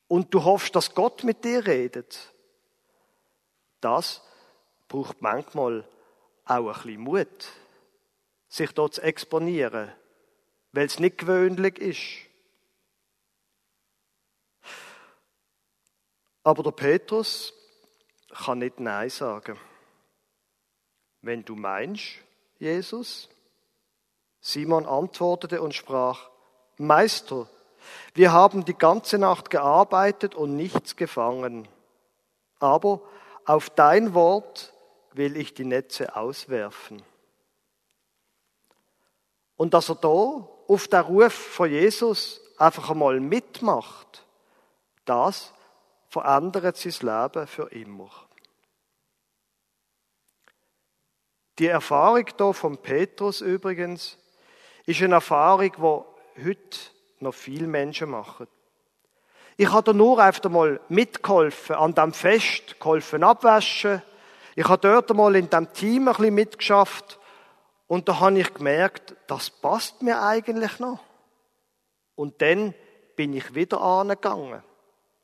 und 0.08 0.34
du 0.34 0.42
hoffst, 0.42 0.74
dass 0.74 0.94
Gott 0.94 1.22
mit 1.22 1.44
dir 1.44 1.64
redet. 1.64 2.34
Das 3.80 4.20
braucht 4.88 5.22
manchmal 5.22 5.88
auch 6.44 6.66
ein 6.66 6.72
bisschen 6.74 7.00
Mut, 7.00 7.46
sich 8.48 8.72
dort 8.72 8.94
zu 8.94 9.02
exponieren, 9.02 9.92
weil 10.72 10.86
es 10.86 10.98
nicht 10.98 11.18
gewöhnlich 11.18 11.78
ist. 11.78 12.30
Aber 16.42 16.64
der 16.64 16.72
Petrus 16.72 17.54
kann 18.28 18.58
nicht 18.58 18.80
Nein 18.80 19.08
sagen. 19.08 19.58
Wenn 21.22 21.44
du 21.44 21.54
meinst, 21.54 22.18
Jesus? 22.58 23.28
Simon 24.46 24.84
antwortete 24.84 25.62
und 25.62 25.72
sprach, 25.72 26.28
Meister, 26.76 27.48
wir 28.12 28.30
haben 28.30 28.66
die 28.66 28.76
ganze 28.76 29.16
Nacht 29.16 29.48
gearbeitet 29.48 30.34
und 30.34 30.54
nichts 30.54 30.96
gefangen. 30.96 31.66
Aber 32.60 33.00
auf 33.46 33.70
dein 33.70 34.12
Wort 34.12 34.74
will 35.14 35.38
ich 35.38 35.54
die 35.54 35.64
Netze 35.64 36.14
auswerfen. 36.14 37.02
Und 39.56 39.72
dass 39.72 39.88
er 39.88 39.94
da 39.94 40.08
auf 40.68 40.88
der 40.88 41.02
Ruf 41.02 41.32
von 41.32 41.70
Jesus 41.70 42.42
einfach 42.58 42.90
einmal 42.90 43.20
mitmacht, 43.20 44.26
das 45.06 45.54
verändert 46.08 46.76
sein 46.76 46.92
Leben 47.00 47.46
für 47.46 47.72
immer. 47.72 48.10
Die 51.58 51.68
Erfahrung 51.68 52.26
hier 52.36 52.52
von 52.52 52.76
Petrus 52.76 53.40
übrigens 53.40 54.18
ist 54.86 55.02
eine 55.02 55.14
Erfahrung, 55.14 55.72
die 55.76 56.44
heute 56.44 56.78
noch 57.20 57.34
viele 57.34 57.66
Menschen 57.66 58.10
machen. 58.10 58.46
Ich 59.56 59.70
habe 59.70 59.84
da 59.84 59.92
nur 59.92 60.18
einfach 60.18 60.50
mal 60.50 60.80
mitgeholfen, 60.88 61.76
an 61.76 61.94
dem 61.94 62.12
Fest, 62.12 62.80
geholfen 62.80 63.22
abwaschen. 63.22 64.02
Ich 64.56 64.68
habe 64.68 64.80
dort 64.80 65.14
mal 65.14 65.36
in 65.36 65.48
dem 65.48 65.72
Team 65.72 66.08
ein 66.08 66.14
bisschen 66.14 66.34
mitgeschafft 66.34 67.18
und 67.86 68.08
da 68.08 68.20
habe 68.20 68.38
ich 68.38 68.52
gemerkt, 68.52 69.14
das 69.26 69.50
passt 69.50 70.02
mir 70.02 70.22
eigentlich 70.22 70.78
noch. 70.80 71.00
Und 72.16 72.42
dann 72.42 72.74
bin 73.16 73.32
ich 73.32 73.54
wieder 73.54 73.80
angegangen 73.80 74.62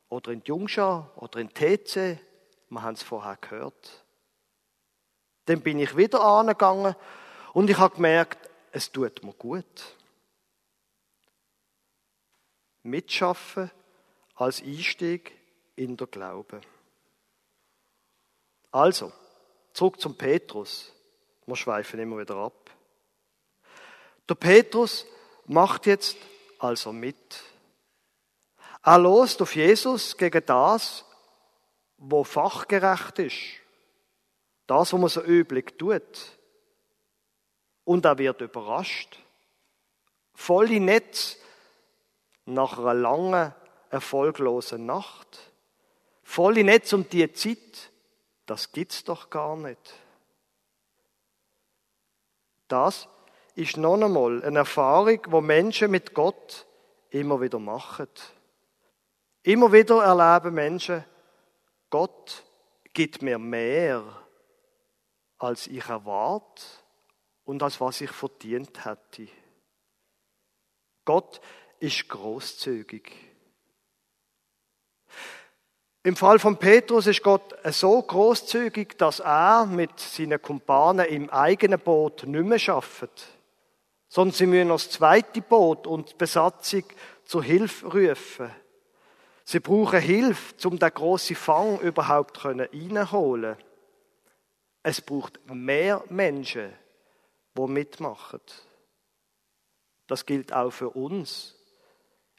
oder 0.09 0.31
in 0.31 0.43
die 0.43 0.49
Jungschau 0.49 1.09
oder 1.15 1.39
in 1.39 1.49
TC. 1.49 2.19
Wir 2.69 2.81
haben 2.81 2.93
es 2.93 3.03
vorher 3.03 3.37
gehört. 3.39 4.05
Dann 5.45 5.61
bin 5.61 5.79
ich 5.79 5.97
wieder 5.97 6.21
angegangen 6.21 6.95
und 7.53 7.69
ich 7.69 7.77
habe 7.77 7.95
gemerkt, 7.95 8.50
es 8.71 8.91
tut 8.91 9.23
mir 9.23 9.33
gut. 9.33 9.95
Mitschaffen 12.83 13.69
als 14.35 14.61
Einstieg 14.61 15.33
in 15.75 15.97
der 15.97 16.07
Glaube. 16.07 16.61
Also, 18.71 19.11
zurück 19.73 19.99
zum 19.99 20.15
Petrus. 20.15 20.91
Wir 21.45 21.55
schweifen 21.55 21.99
immer 21.99 22.17
wieder 22.17 22.35
ab. 22.35 22.71
Der 24.27 24.35
Petrus 24.35 25.05
macht 25.45 25.85
jetzt 25.85 26.17
also 26.57 26.93
mit. 26.93 27.43
Er 28.83 28.97
lost 28.97 29.41
auf 29.41 29.55
Jesus 29.55 30.15
gegen 30.17 30.45
das, 30.45 31.05
wo 31.97 32.23
fachgerecht 32.23 33.19
ist. 33.19 33.61
Das, 34.65 34.93
was 34.93 34.99
man 34.99 35.09
so 35.09 35.21
üblich 35.21 35.77
tut. 35.77 36.01
Und 37.83 38.05
er 38.05 38.17
wird 38.17 38.41
überrascht. 38.41 39.19
Voll 40.33 40.71
in 40.71 40.85
Netz 40.85 41.37
nach 42.45 42.77
einer 42.77 42.93
langen, 42.93 43.53
erfolglosen 43.89 44.85
Nacht. 44.85 45.51
Voll 46.23 46.57
in 46.57 46.67
Netz 46.67 46.93
um 46.93 47.07
die 47.09 47.31
Zeit. 47.33 47.91
Das 48.45 48.71
gibt's 48.71 49.03
doch 49.03 49.29
gar 49.29 49.55
nicht. 49.55 49.93
Das 52.67 53.07
ist 53.55 53.77
noch 53.77 54.01
einmal 54.01 54.43
eine 54.43 54.59
Erfahrung, 54.59 55.19
wo 55.27 55.41
Menschen 55.41 55.91
mit 55.91 56.13
Gott 56.13 56.65
immer 57.09 57.41
wieder 57.41 57.59
machen. 57.59 58.07
Immer 59.43 59.73
wieder 59.73 60.03
erleben 60.03 60.53
Menschen, 60.53 61.03
Gott 61.89 62.43
gibt 62.93 63.21
mir 63.21 63.37
mehr, 63.37 64.03
als 65.37 65.67
ich 65.67 65.85
erwarte 65.85 66.63
und 67.51 67.61
als 67.61 67.81
was 67.81 67.99
ich 67.99 68.09
verdient 68.09 68.85
hätte. 68.85 69.27
Gott 71.03 71.41
ist 71.79 72.07
großzügig. 72.07 73.11
Im 76.03 76.15
Fall 76.15 76.39
von 76.39 76.55
Petrus 76.57 77.07
ist 77.07 77.21
Gott 77.21 77.53
so 77.65 78.01
großzügig, 78.01 78.97
dass 78.97 79.19
er 79.19 79.65
mit 79.65 79.99
seinen 79.99 80.41
Kumpanen 80.41 81.05
im 81.07 81.29
eigenen 81.29 81.79
Boot 81.79 82.23
nicht 82.23 82.45
mehr 82.45 82.57
schafft, 82.57 83.27
sondern 84.07 84.33
sie 84.33 84.47
müssen 84.47 84.69
das 84.69 84.89
zweite 84.89 85.41
Boot 85.41 85.85
und 85.85 86.11
die 86.11 86.15
Besatzung 86.15 86.85
zur 87.25 87.43
Hilfe 87.43 87.87
rufen. 87.87 88.49
Sie 89.43 89.59
brauchen 89.59 89.99
Hilfe, 89.99 90.67
um 90.69 90.79
den 90.79 90.93
grossen 90.93 91.35
Fang 91.35 91.79
überhaupt 91.81 92.45
reinholen 92.45 93.57
Es 94.83 95.01
braucht 95.01 95.39
mehr 95.51 96.01
Menschen, 96.07 96.71
die 97.57 97.67
mitmachen. 97.67 98.41
Das 100.07 100.25
gilt 100.25 100.53
auch 100.53 100.71
für 100.71 100.89
uns. 100.89 101.55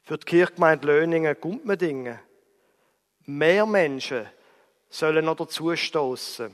Für 0.03 0.17
die 0.17 0.25
Kirchgemeinde 0.25 0.87
Löningen, 0.87 1.35
Gumpmedingen. 1.39 2.19
Mehr 3.25 3.65
Menschen 3.65 4.29
sollen 4.89 5.25
noch 5.25 5.37
dazustoßen. 5.37 6.53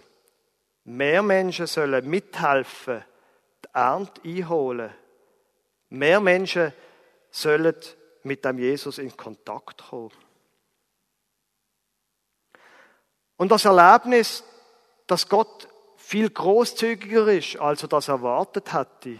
Mehr 0.85 1.21
Menschen 1.21 1.67
sollen 1.67 2.09
mithelfen, 2.09 3.03
die 3.65 3.69
Ernte 3.73 4.21
einholen. 4.23 4.93
Mehr 5.89 6.19
Menschen 6.19 6.73
sollen 7.31 7.75
mit 8.23 8.45
dem 8.45 8.59
Jesus 8.59 8.97
in 8.97 9.15
Kontakt 9.15 9.89
kommen. 9.89 10.11
Und 13.37 13.51
das 13.51 13.65
Erlebnis, 13.65 14.43
dass 15.07 15.27
Gott 15.27 15.68
viel 16.09 16.31
großzügiger 16.31 17.27
ist, 17.27 17.57
als 17.57 17.83
er 17.83 17.87
das 17.87 18.07
erwartet 18.07 18.73
hatte. 18.73 19.19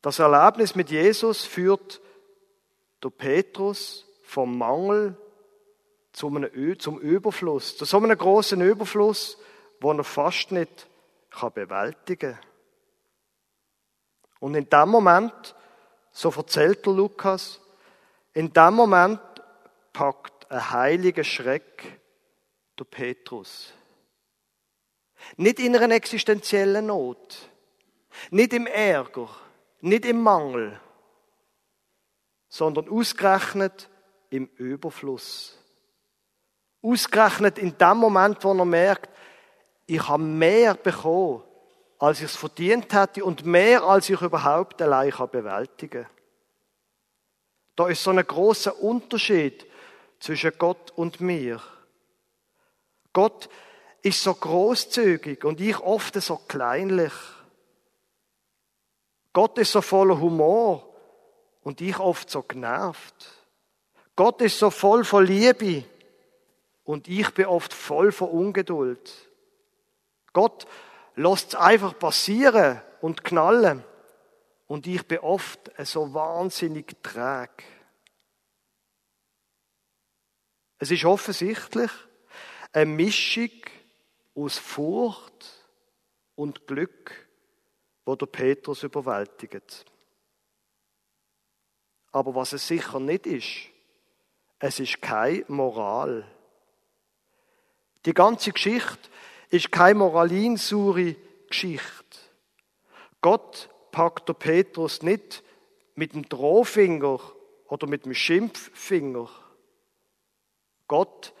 Das 0.00 0.18
Erlebnis 0.18 0.74
mit 0.74 0.88
Jesus 0.90 1.44
führt 1.44 2.00
der 3.04 3.10
Petrus 3.10 4.06
vom 4.22 4.56
Mangel 4.56 5.14
zum 6.12 6.42
Überfluss, 7.00 7.76
zu 7.76 7.84
so 7.84 7.98
einem 7.98 8.16
großen 8.16 8.62
Überfluss, 8.62 9.36
wo 9.78 9.92
er 9.92 10.04
fast 10.04 10.52
nicht 10.52 10.88
kann 11.28 11.52
bewältigen 11.52 12.32
kann. 12.32 12.40
Und 14.38 14.54
in 14.54 14.70
dem 14.70 14.88
Moment, 14.88 15.54
so 16.12 16.30
erzählt 16.30 16.86
der 16.86 16.94
Lukas, 16.94 17.60
in 18.32 18.54
dem 18.54 18.72
Moment 18.72 19.20
packt 19.92 20.50
ein 20.50 20.70
heiliger 20.70 21.24
Schreck 21.24 22.00
der 22.78 22.84
Petrus. 22.84 23.74
Nicht 25.36 25.58
in 25.60 25.76
einer 25.76 25.94
existenziellen 25.94 26.86
Not, 26.86 27.50
nicht 28.30 28.52
im 28.52 28.66
Ärger, 28.66 29.28
nicht 29.80 30.04
im 30.04 30.22
Mangel, 30.22 30.80
sondern 32.48 32.88
ausgerechnet 32.88 33.88
im 34.30 34.46
Überfluss. 34.56 35.56
Ausgerechnet 36.82 37.58
in 37.58 37.76
dem 37.76 37.96
Moment, 37.98 38.42
wo 38.42 38.52
er 38.52 38.64
merkt, 38.64 39.10
ich 39.86 40.08
habe 40.08 40.22
mehr 40.22 40.74
bekommen, 40.74 41.42
als 41.98 42.18
ich 42.18 42.26
es 42.26 42.36
verdient 42.36 42.92
hätte 42.92 43.24
und 43.24 43.44
mehr, 43.44 43.82
als 43.82 44.08
ich 44.08 44.20
überhaupt 44.20 44.80
allein 44.80 45.12
bewältigen 45.30 46.04
kann. 46.04 46.12
Da 47.76 47.88
ist 47.88 48.02
so 48.02 48.10
ein 48.10 48.26
großer 48.26 48.78
Unterschied 48.80 49.66
zwischen 50.18 50.52
Gott 50.58 50.92
und 50.96 51.20
mir. 51.20 51.60
Gott 53.12 53.48
ist 54.02 54.22
so 54.22 54.34
großzügig 54.34 55.44
und 55.44 55.60
ich 55.60 55.78
oft 55.78 56.14
so 56.14 56.36
kleinlich. 56.36 57.12
Gott 59.32 59.58
ist 59.58 59.72
so 59.72 59.80
voller 59.82 60.18
Humor 60.18 60.94
und 61.62 61.80
ich 61.80 61.98
oft 61.98 62.30
so 62.30 62.42
genervt. 62.42 63.14
Gott 64.16 64.40
ist 64.42 64.58
so 64.58 64.70
voll 64.70 65.04
von 65.04 65.24
Liebe 65.24 65.84
und 66.84 67.08
ich 67.08 67.32
bin 67.34 67.46
oft 67.46 67.72
voll 67.72 68.12
von 68.12 68.28
Ungeduld. 68.30 69.12
Gott 70.32 70.66
lässt 71.16 71.48
es 71.48 71.54
einfach 71.54 71.98
passieren 71.98 72.80
und 73.00 73.24
knallen 73.24 73.84
und 74.66 74.86
ich 74.86 75.06
bin 75.06 75.18
oft 75.18 75.70
so 75.84 76.12
wahnsinnig 76.14 76.96
träge. 77.02 77.64
Es 80.78 80.90
ist 80.90 81.04
offensichtlich 81.04 81.90
eine 82.72 82.86
Mischung 82.86 83.50
aus 84.40 84.58
Furcht 84.58 85.66
und 86.34 86.66
Glück, 86.66 87.28
der 88.06 88.26
Petrus 88.26 88.82
überwältigt. 88.82 89.84
Aber 92.10 92.34
was 92.34 92.52
es 92.52 92.66
sicher 92.66 92.98
nicht 92.98 93.26
ist, 93.26 93.68
es 94.58 94.80
ist 94.80 95.00
keine 95.00 95.44
Moral. 95.46 96.26
Die 98.04 98.14
ganze 98.14 98.50
Geschichte 98.50 99.10
ist 99.50 99.70
keine 99.70 100.00
moralinsure 100.00 101.14
Geschichte. 101.46 102.18
Gott 103.20 103.68
packt 103.92 104.28
der 104.28 104.34
Petrus 104.34 105.02
nicht 105.02 105.44
mit 105.94 106.14
dem 106.14 106.28
Drohfinger 106.28 107.20
oder 107.68 107.86
mit 107.86 108.06
dem 108.06 108.14
Schimpffinger. 108.14 109.28
Gott 110.88 111.32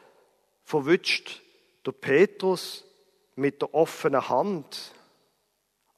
verwünscht 0.62 1.42
der 1.84 1.92
Petrus 1.92 2.84
mit 3.40 3.62
der 3.62 3.74
offenen 3.74 4.28
Hand. 4.28 4.92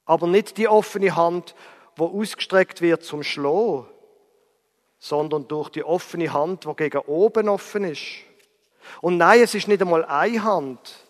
Aber 0.05 0.27
nicht 0.27 0.57
die 0.57 0.69
offene 0.69 1.15
Hand, 1.15 1.55
wo 1.97 2.07
ausgestreckt 2.07 2.81
wird 2.81 3.05
zum 3.05 3.23
Schlagen, 3.23 3.87
sondern 4.99 5.49
durch 5.49 5.69
die 5.69 5.85
offene 5.85 6.33
Hand, 6.33 6.65
wo 6.65 6.75
gegen 6.75 6.99
oben 6.99 7.49
offen 7.49 7.85
ist. 7.85 8.07
Und 9.01 9.17
nein, 9.17 9.41
es 9.43 9.55
ist 9.55 9.69
nicht 9.69 9.83
einmal 9.83 10.05
eine 10.05 10.43
Hand. 10.43 11.07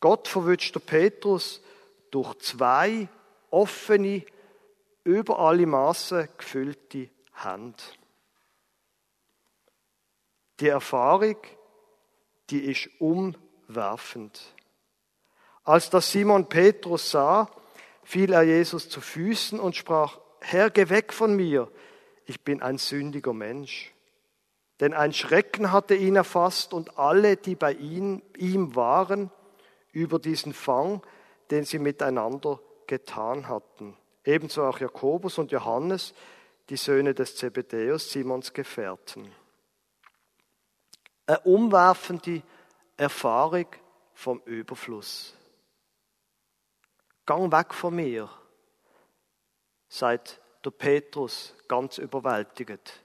Gott 0.00 0.28
verwünscht 0.28 0.74
der 0.74 0.80
Petrus 0.80 1.60
durch 2.10 2.36
zwei 2.38 3.08
offene, 3.50 4.24
über 5.04 5.38
alle 5.38 5.66
Maßen 5.66 6.28
gefüllte 6.36 7.08
Hände. 7.34 7.82
Die 10.60 10.68
Erfahrung, 10.68 11.36
die 12.50 12.60
ist 12.70 12.90
umwerfend. 13.00 14.54
Als 15.64 15.90
das 15.90 16.10
Simon 16.10 16.48
Petrus 16.48 17.10
sah, 17.10 17.50
fiel 18.02 18.32
er 18.32 18.42
Jesus 18.42 18.88
zu 18.88 19.00
Füßen 19.00 19.60
und 19.60 19.76
sprach, 19.76 20.18
Herr, 20.40 20.70
geh 20.70 20.88
weg 20.88 21.12
von 21.12 21.36
mir, 21.36 21.70
ich 22.24 22.40
bin 22.42 22.62
ein 22.62 22.78
sündiger 22.78 23.32
Mensch. 23.32 23.92
Denn 24.80 24.94
ein 24.94 25.12
Schrecken 25.12 25.72
hatte 25.72 25.94
ihn 25.94 26.16
erfasst 26.16 26.72
und 26.72 26.98
alle, 26.98 27.36
die 27.36 27.54
bei 27.54 27.72
ihm, 27.72 28.22
ihm 28.36 28.74
waren, 28.74 29.30
über 29.92 30.18
diesen 30.18 30.54
Fang, 30.54 31.02
den 31.50 31.64
sie 31.64 31.78
miteinander 31.78 32.60
getan 32.86 33.48
hatten. 33.48 33.96
Ebenso 34.24 34.64
auch 34.64 34.78
Jakobus 34.78 35.38
und 35.38 35.52
Johannes, 35.52 36.14
die 36.70 36.76
Söhne 36.76 37.14
des 37.14 37.36
Zebedäus, 37.36 38.10
Simons 38.10 38.52
Gefährten. 38.52 39.30
Eine 41.26 41.40
umwerfende 41.40 42.42
Erfahrung 42.96 43.66
vom 44.14 44.40
Überfluss. 44.44 45.34
Gang 47.30 47.52
weg 47.52 47.72
von 47.74 47.94
mir, 47.94 48.28
sagt 49.88 50.40
der 50.64 50.72
Petrus 50.72 51.54
ganz 51.68 51.98
überwältigend. 51.98 53.04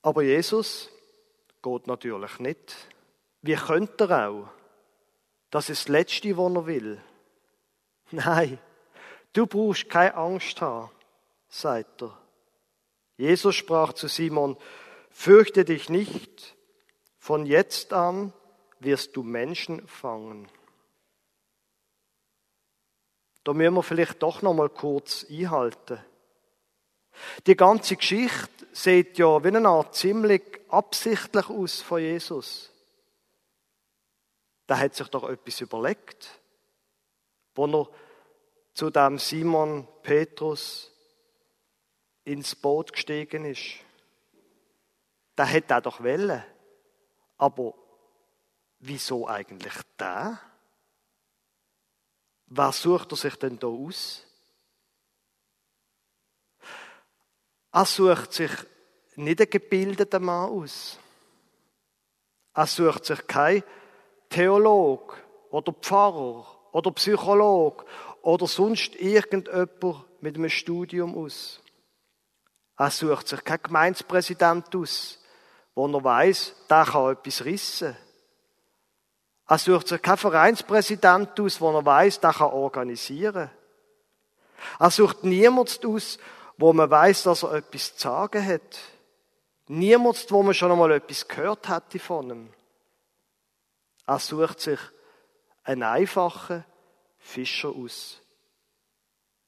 Aber 0.00 0.22
Jesus 0.22 0.88
geht 1.62 1.86
natürlich 1.86 2.38
nicht. 2.38 2.74
Wie 3.42 3.54
könnte 3.54 4.08
er 4.08 4.30
auch? 4.30 4.48
Das 5.50 5.68
ist 5.68 5.82
das 5.82 5.88
Letzte, 5.88 6.38
was 6.38 6.54
er 6.54 6.66
will. 6.66 7.02
Nein, 8.12 8.58
du 9.34 9.46
brauchst 9.46 9.90
keine 9.90 10.14
Angst 10.14 10.62
haben, 10.62 10.90
sagt 11.50 12.00
er. 12.00 12.18
Jesus 13.18 13.56
sprach 13.56 13.92
zu 13.92 14.08
Simon, 14.08 14.56
fürchte 15.10 15.66
dich 15.66 15.90
nicht, 15.90 16.56
von 17.18 17.44
jetzt 17.44 17.92
an 17.92 18.32
wirst 18.80 19.14
du 19.16 19.22
Menschen 19.22 19.86
fangen. 19.86 20.48
Da 23.48 23.54
müssen 23.54 23.76
wir 23.76 23.82
vielleicht 23.82 24.22
doch 24.22 24.42
noch 24.42 24.52
mal 24.52 24.68
kurz 24.68 25.24
einhalten. 25.30 25.98
Die 27.46 27.56
ganze 27.56 27.96
Geschichte 27.96 28.66
sieht 28.72 29.16
ja 29.16 29.42
wie 29.42 29.48
eine 29.48 29.66
Art 29.66 29.94
ziemlich 29.94 30.60
absichtlich 30.68 31.48
aus 31.48 31.80
von 31.80 31.98
Jesus. 31.98 32.70
Da 34.66 34.76
hat 34.76 34.94
sich 34.94 35.08
doch 35.08 35.26
etwas 35.30 35.62
überlegt, 35.62 36.28
wo 37.54 37.64
er 37.64 37.88
zu 38.74 38.90
dem 38.90 39.18
Simon 39.18 39.88
Petrus 40.02 40.92
ins 42.24 42.54
Boot 42.54 42.92
gestiegen 42.92 43.46
ist. 43.46 43.76
Da 45.36 45.46
hätte 45.46 45.72
er 45.72 45.80
doch 45.80 46.04
wollen. 46.04 46.44
Aber 47.38 47.72
wieso 48.78 49.26
eigentlich 49.26 49.72
da? 49.96 50.38
Wer 52.50 52.72
sucht 52.72 53.12
er 53.12 53.16
sich 53.16 53.36
denn 53.36 53.58
da 53.58 53.66
aus? 53.66 54.24
Er 57.72 57.84
sucht 57.84 58.32
sich 58.32 58.50
nicht 59.16 59.40
einen 59.40 59.50
gebildeten 59.50 60.24
Mann 60.24 60.50
aus. 60.50 60.98
Er 62.54 62.66
sucht 62.66 63.04
sich 63.04 63.26
kein 63.26 63.62
Theolog 64.30 65.16
oder 65.50 65.72
Pfarrer 65.72 66.46
oder 66.72 66.90
Psycholog 66.92 67.84
oder 68.22 68.46
sonst 68.46 68.94
irgendjemand 68.96 70.22
mit 70.22 70.36
einem 70.36 70.48
Studium 70.48 71.16
aus. 71.16 71.60
Er 72.78 72.90
sucht 72.90 73.28
sich 73.28 73.44
kein 73.44 73.62
Gemeindepräsident 73.62 74.74
aus, 74.74 75.18
wo 75.74 75.86
er 75.86 76.04
weiß, 76.04 76.54
der 76.70 76.84
kann 76.84 77.12
etwas 77.12 77.44
rissen. 77.44 77.96
Er 79.48 79.58
sucht 79.58 79.88
sich 79.88 80.02
kein 80.02 80.18
Vereinspräsident 80.18 81.40
aus, 81.40 81.60
wo 81.60 81.70
er 81.76 81.84
weiß, 81.84 82.20
der 82.20 82.34
kann 82.34 82.52
organisieren. 82.52 83.50
Er 84.78 84.90
sucht 84.90 85.24
niemanden 85.24 85.86
aus, 85.86 86.18
wo 86.58 86.72
man 86.74 86.90
weiß, 86.90 87.22
dass 87.22 87.44
er 87.44 87.54
etwas 87.54 87.96
zu 87.96 88.02
sagen 88.02 88.44
hat. 88.44 88.78
Niemand, 89.68 90.30
wo 90.30 90.42
man 90.42 90.52
schon 90.54 90.70
einmal 90.70 90.92
etwas 90.92 91.26
gehört 91.26 91.68
hätte 91.68 91.98
von 91.98 92.30
ihm. 92.30 92.52
Er 94.06 94.18
sucht 94.18 94.60
sich 94.60 94.80
einen 95.64 95.82
einfachen 95.82 96.64
Fischer 97.18 97.70
aus. 97.70 98.20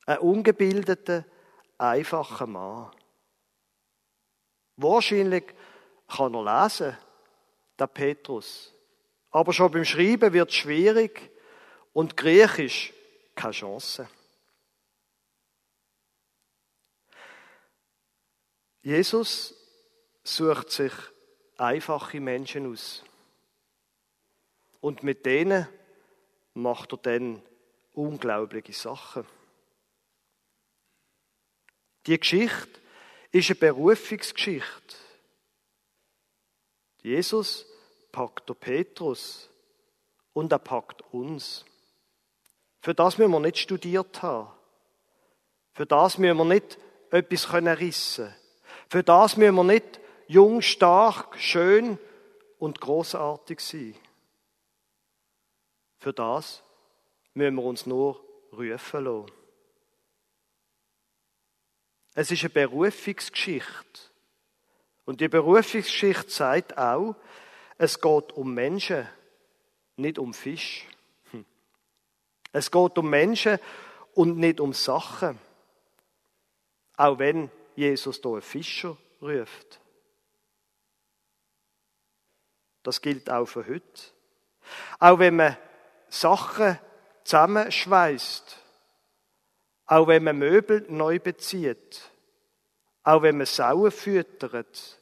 Einen 0.06 0.18
ungebildeten, 0.20 1.26
einfachen 1.76 2.52
Mann. 2.52 2.90
Wahrscheinlich 4.76 5.44
kann 6.08 6.34
er 6.34 6.62
lesen, 6.62 6.96
der 7.78 7.86
Petrus. 7.86 8.72
Aber 9.30 9.52
schon 9.52 9.70
beim 9.70 9.84
Schreiben 9.84 10.32
wird 10.32 10.50
es 10.50 10.56
schwierig 10.56 11.30
und 11.92 12.16
Griechisch 12.16 12.92
keine 13.34 13.52
Chance. 13.52 14.08
Jesus 18.82 19.54
sucht 20.22 20.70
sich 20.70 20.92
einfache 21.56 22.20
Menschen 22.20 22.72
aus. 22.72 23.04
Und 24.80 25.02
mit 25.02 25.26
denen 25.26 25.68
macht 26.54 26.92
er 26.92 26.98
dann 26.98 27.42
unglaubliche 27.92 28.72
Sachen. 28.72 29.26
Die 32.06 32.18
Geschichte 32.18 32.80
ist 33.30 33.50
eine 33.50 33.58
Berufungsgeschichte. 33.58 34.96
Jesus 37.02 37.66
packt 38.12 38.48
der 38.48 38.54
Petrus 38.54 39.50
und 40.32 40.52
er 40.52 40.58
packt 40.58 41.02
uns. 41.12 41.64
Für 42.80 42.94
das 42.94 43.18
müssen 43.18 43.32
wir 43.32 43.40
nicht 43.40 43.58
studiert 43.58 44.22
haben. 44.22 44.50
Für 45.72 45.86
das 45.86 46.18
müssen 46.18 46.38
wir 46.38 46.44
nicht 46.44 46.78
etwas 47.10 47.48
können 47.48 47.76
rissen. 47.76 48.34
Für 48.88 49.02
das 49.02 49.36
müssen 49.36 49.54
wir 49.54 49.64
nicht 49.64 50.00
jung, 50.26 50.62
stark, 50.62 51.38
schön 51.38 51.98
und 52.58 52.80
großartig 52.80 53.60
sein. 53.60 53.94
Für 55.98 56.12
das 56.12 56.62
müssen 57.34 57.56
wir 57.56 57.62
uns 57.62 57.86
nur 57.86 58.24
rufen 58.52 59.04
lassen. 59.04 59.30
Es 62.14 62.30
ist 62.30 62.42
eine 62.42 62.50
Berufungsgeschichte. 62.50 64.00
Und 65.04 65.20
die 65.20 65.28
Berufungsgeschichte 65.28 66.30
sagt 66.30 66.76
auch, 66.76 67.16
es 67.82 67.98
geht 67.98 68.32
um 68.32 68.52
Menschen, 68.52 69.08
nicht 69.96 70.18
um 70.18 70.34
Fisch. 70.34 70.86
Hm. 71.30 71.46
Es 72.52 72.70
geht 72.70 72.98
um 72.98 73.08
Menschen 73.08 73.58
und 74.12 74.36
nicht 74.36 74.60
um 74.60 74.74
Sachen. 74.74 75.38
Auch 76.98 77.18
wenn 77.18 77.50
Jesus 77.76 78.20
hier 78.22 78.32
einen 78.32 78.42
Fischer 78.42 78.98
ruft. 79.22 79.80
Das 82.82 83.00
gilt 83.00 83.30
auch 83.30 83.46
für 83.46 83.66
heute. 83.66 84.02
Auch 84.98 85.18
wenn 85.18 85.36
man 85.36 85.56
Sachen 86.10 86.78
zusammenschweißt, 87.24 88.58
auch 89.86 90.06
wenn 90.06 90.24
man 90.24 90.36
Möbel 90.36 90.84
neu 90.90 91.18
bezieht, 91.18 92.10
auch 93.04 93.22
wenn 93.22 93.38
man 93.38 93.46
Sauen 93.46 93.90
füttert 93.90 95.00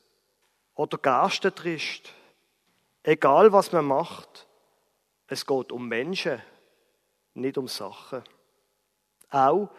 oder 0.77 0.97
Gasten 0.97 1.53
trischt, 1.53 2.13
egal 3.09 3.53
was 3.53 3.73
man 3.73 3.87
macht, 3.87 4.47
es 5.29 5.47
geht 5.47 5.73
um 5.73 5.89
Menschen, 5.89 6.43
nicht 7.35 7.57
um 7.57 7.67
Sachen. 7.67 8.23
Auch 9.31 9.71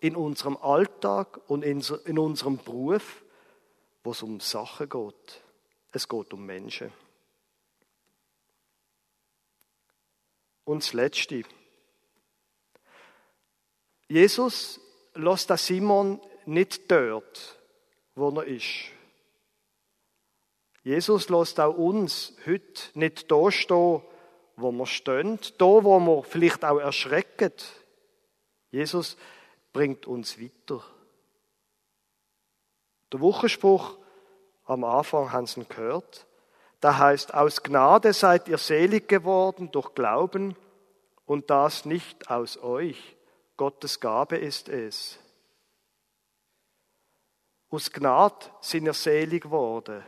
in 0.00 0.14
unserem 0.14 0.56
Alltag 0.58 1.40
und 1.48 1.64
in 1.64 2.18
unserem 2.18 2.58
Beruf, 2.58 3.24
wo 4.04 4.10
es 4.10 4.22
um 4.22 4.40
Sachen 4.40 4.88
geht. 4.88 5.42
Es 5.92 6.06
geht 6.06 6.32
um 6.34 6.44
Menschen. 6.44 6.92
Und 10.64 10.82
das 10.82 10.92
Letzte. 10.92 11.44
Jesus 14.08 14.80
lässt 15.14 15.48
Simon 15.58 16.20
nicht 16.44 16.90
dort, 16.90 17.58
wo 18.14 18.28
er 18.38 18.44
ist. 18.44 18.95
Jesus 20.86 21.28
lässt 21.30 21.58
auch 21.58 21.76
uns 21.76 22.32
heute 22.46 22.80
nicht 22.94 23.28
da 23.28 23.50
stehen, 23.50 24.02
wo 24.54 24.70
wir 24.70 24.86
stehen, 24.86 25.36
da, 25.58 25.64
wo 25.64 25.98
wir 25.98 26.22
vielleicht 26.22 26.64
auch 26.64 26.78
erschrecken. 26.78 27.50
Jesus 28.70 29.16
bringt 29.72 30.06
uns 30.06 30.40
weiter. 30.40 30.84
Der 33.12 33.20
Wochenspruch 33.20 33.98
am 34.64 34.84
Anfang 34.84 35.32
haben 35.32 35.48
Sie 35.48 35.64
gehört. 35.64 36.24
Da 36.78 36.96
heißt, 36.96 37.34
aus 37.34 37.64
Gnade 37.64 38.12
seid 38.12 38.46
ihr 38.46 38.58
selig 38.58 39.08
geworden 39.08 39.72
durch 39.72 39.92
Glauben 39.92 40.54
und 41.24 41.50
das 41.50 41.84
nicht 41.84 42.30
aus 42.30 42.58
euch. 42.58 43.16
Gottes 43.56 43.98
Gabe 43.98 44.36
ist 44.36 44.68
es. 44.68 45.18
Aus 47.70 47.90
Gnade 47.90 48.46
sind 48.60 48.86
ihr 48.86 48.94
selig 48.94 49.42
geworden. 49.42 50.04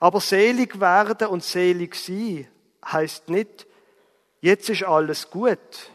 Aber 0.00 0.20
selig 0.20 0.80
werden 0.80 1.28
und 1.28 1.42
selig 1.42 1.94
sein 1.94 2.48
heißt 2.84 3.28
nicht, 3.28 3.66
jetzt 4.40 4.68
ist 4.68 4.84
alles 4.84 5.30
gut. 5.30 5.90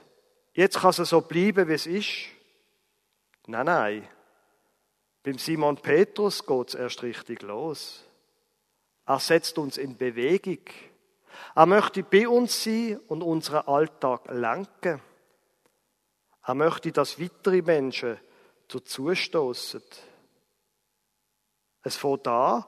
Jetzt 0.53 0.79
kann 0.79 0.89
es 0.89 0.97
so 0.97 1.21
bleiben, 1.21 1.67
wie 1.67 1.73
es 1.73 1.87
ist. 1.87 2.09
Nein, 3.47 3.65
nein. 3.65 4.07
Beim 5.23 5.37
Simon 5.37 5.77
Petrus 5.77 6.45
geht 6.45 6.69
es 6.69 6.75
erst 6.75 7.03
richtig 7.03 7.41
los. 7.41 8.03
Er 9.05 9.19
setzt 9.19 9.57
uns 9.57 9.77
in 9.77 9.97
Bewegung. 9.97 10.63
Er 11.55 11.65
möchte 11.65 12.03
bei 12.03 12.27
uns 12.27 12.63
sein 12.63 12.99
und 13.07 13.21
unseren 13.21 13.67
Alltag 13.67 14.29
lenken. 14.29 15.01
Er 16.43 16.53
möchte, 16.55 16.91
dass 16.91 17.19
weitere 17.19 17.61
Menschen 17.61 18.19
dazu 18.67 19.13
stoßen. 19.13 19.83
Es 21.83 21.95
fängt 21.95 22.27
an, 22.27 22.65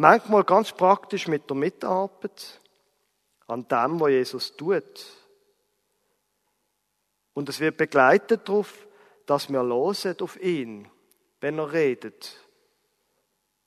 manchmal 0.00 0.44
ganz 0.44 0.72
praktisch 0.72 1.28
mit 1.28 1.48
der 1.48 1.56
Mitarbeit, 1.56 2.60
an 3.46 3.68
dem, 3.68 4.00
was 4.00 4.10
Jesus 4.10 4.56
tut. 4.56 5.06
Und 7.34 7.48
es 7.48 7.60
wird 7.60 7.76
begleitet 7.76 8.48
darauf, 8.48 8.86
dass 9.26 9.50
wir 9.50 9.62
losen 9.62 10.16
auf 10.20 10.40
ihn, 10.40 10.90
wenn 11.40 11.58
er 11.58 11.72
redet. 11.72 12.36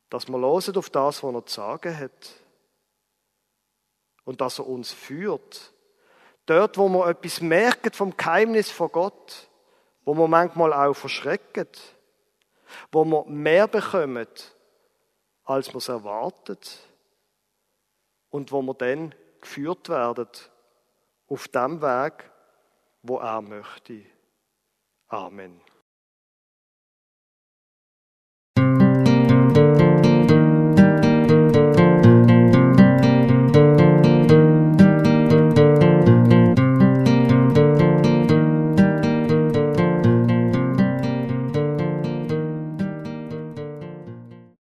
Dass 0.09 0.27
wir 0.27 0.37
losen 0.37 0.75
auf 0.75 0.89
das, 0.89 1.23
was 1.23 1.33
er 1.33 1.45
zu 1.45 1.55
sagen 1.55 1.97
hat. 1.97 2.29
Und 4.25 4.41
dass 4.41 4.59
er 4.59 4.67
uns 4.67 4.91
führt. 4.91 5.73
Dort, 6.45 6.77
wo 6.77 6.89
wir 6.89 7.07
etwas 7.07 7.41
merken 7.41 7.93
vom 7.93 8.17
Geheimnis 8.17 8.71
von 8.71 8.91
Gott, 8.91 9.49
wo 10.03 10.13
wir 10.13 10.27
manchmal 10.27 10.73
auch 10.73 10.93
verschrecken, 10.93 11.67
wo 12.91 13.05
wir 13.05 13.25
mehr 13.25 13.67
bekommen, 13.67 14.27
als 15.43 15.69
wir 15.69 15.77
es 15.77 15.89
erwartet, 15.89 16.79
und 18.33 18.51
wo 18.51 18.63
wir 18.63 18.73
dann 18.73 19.13
geführt 19.39 19.89
werden 19.89 20.27
auf 21.27 21.47
dem 21.49 21.81
Weg, 21.83 22.31
wo 23.03 23.19
er 23.19 23.41
möchte. 23.41 24.01
Amen. 25.07 25.61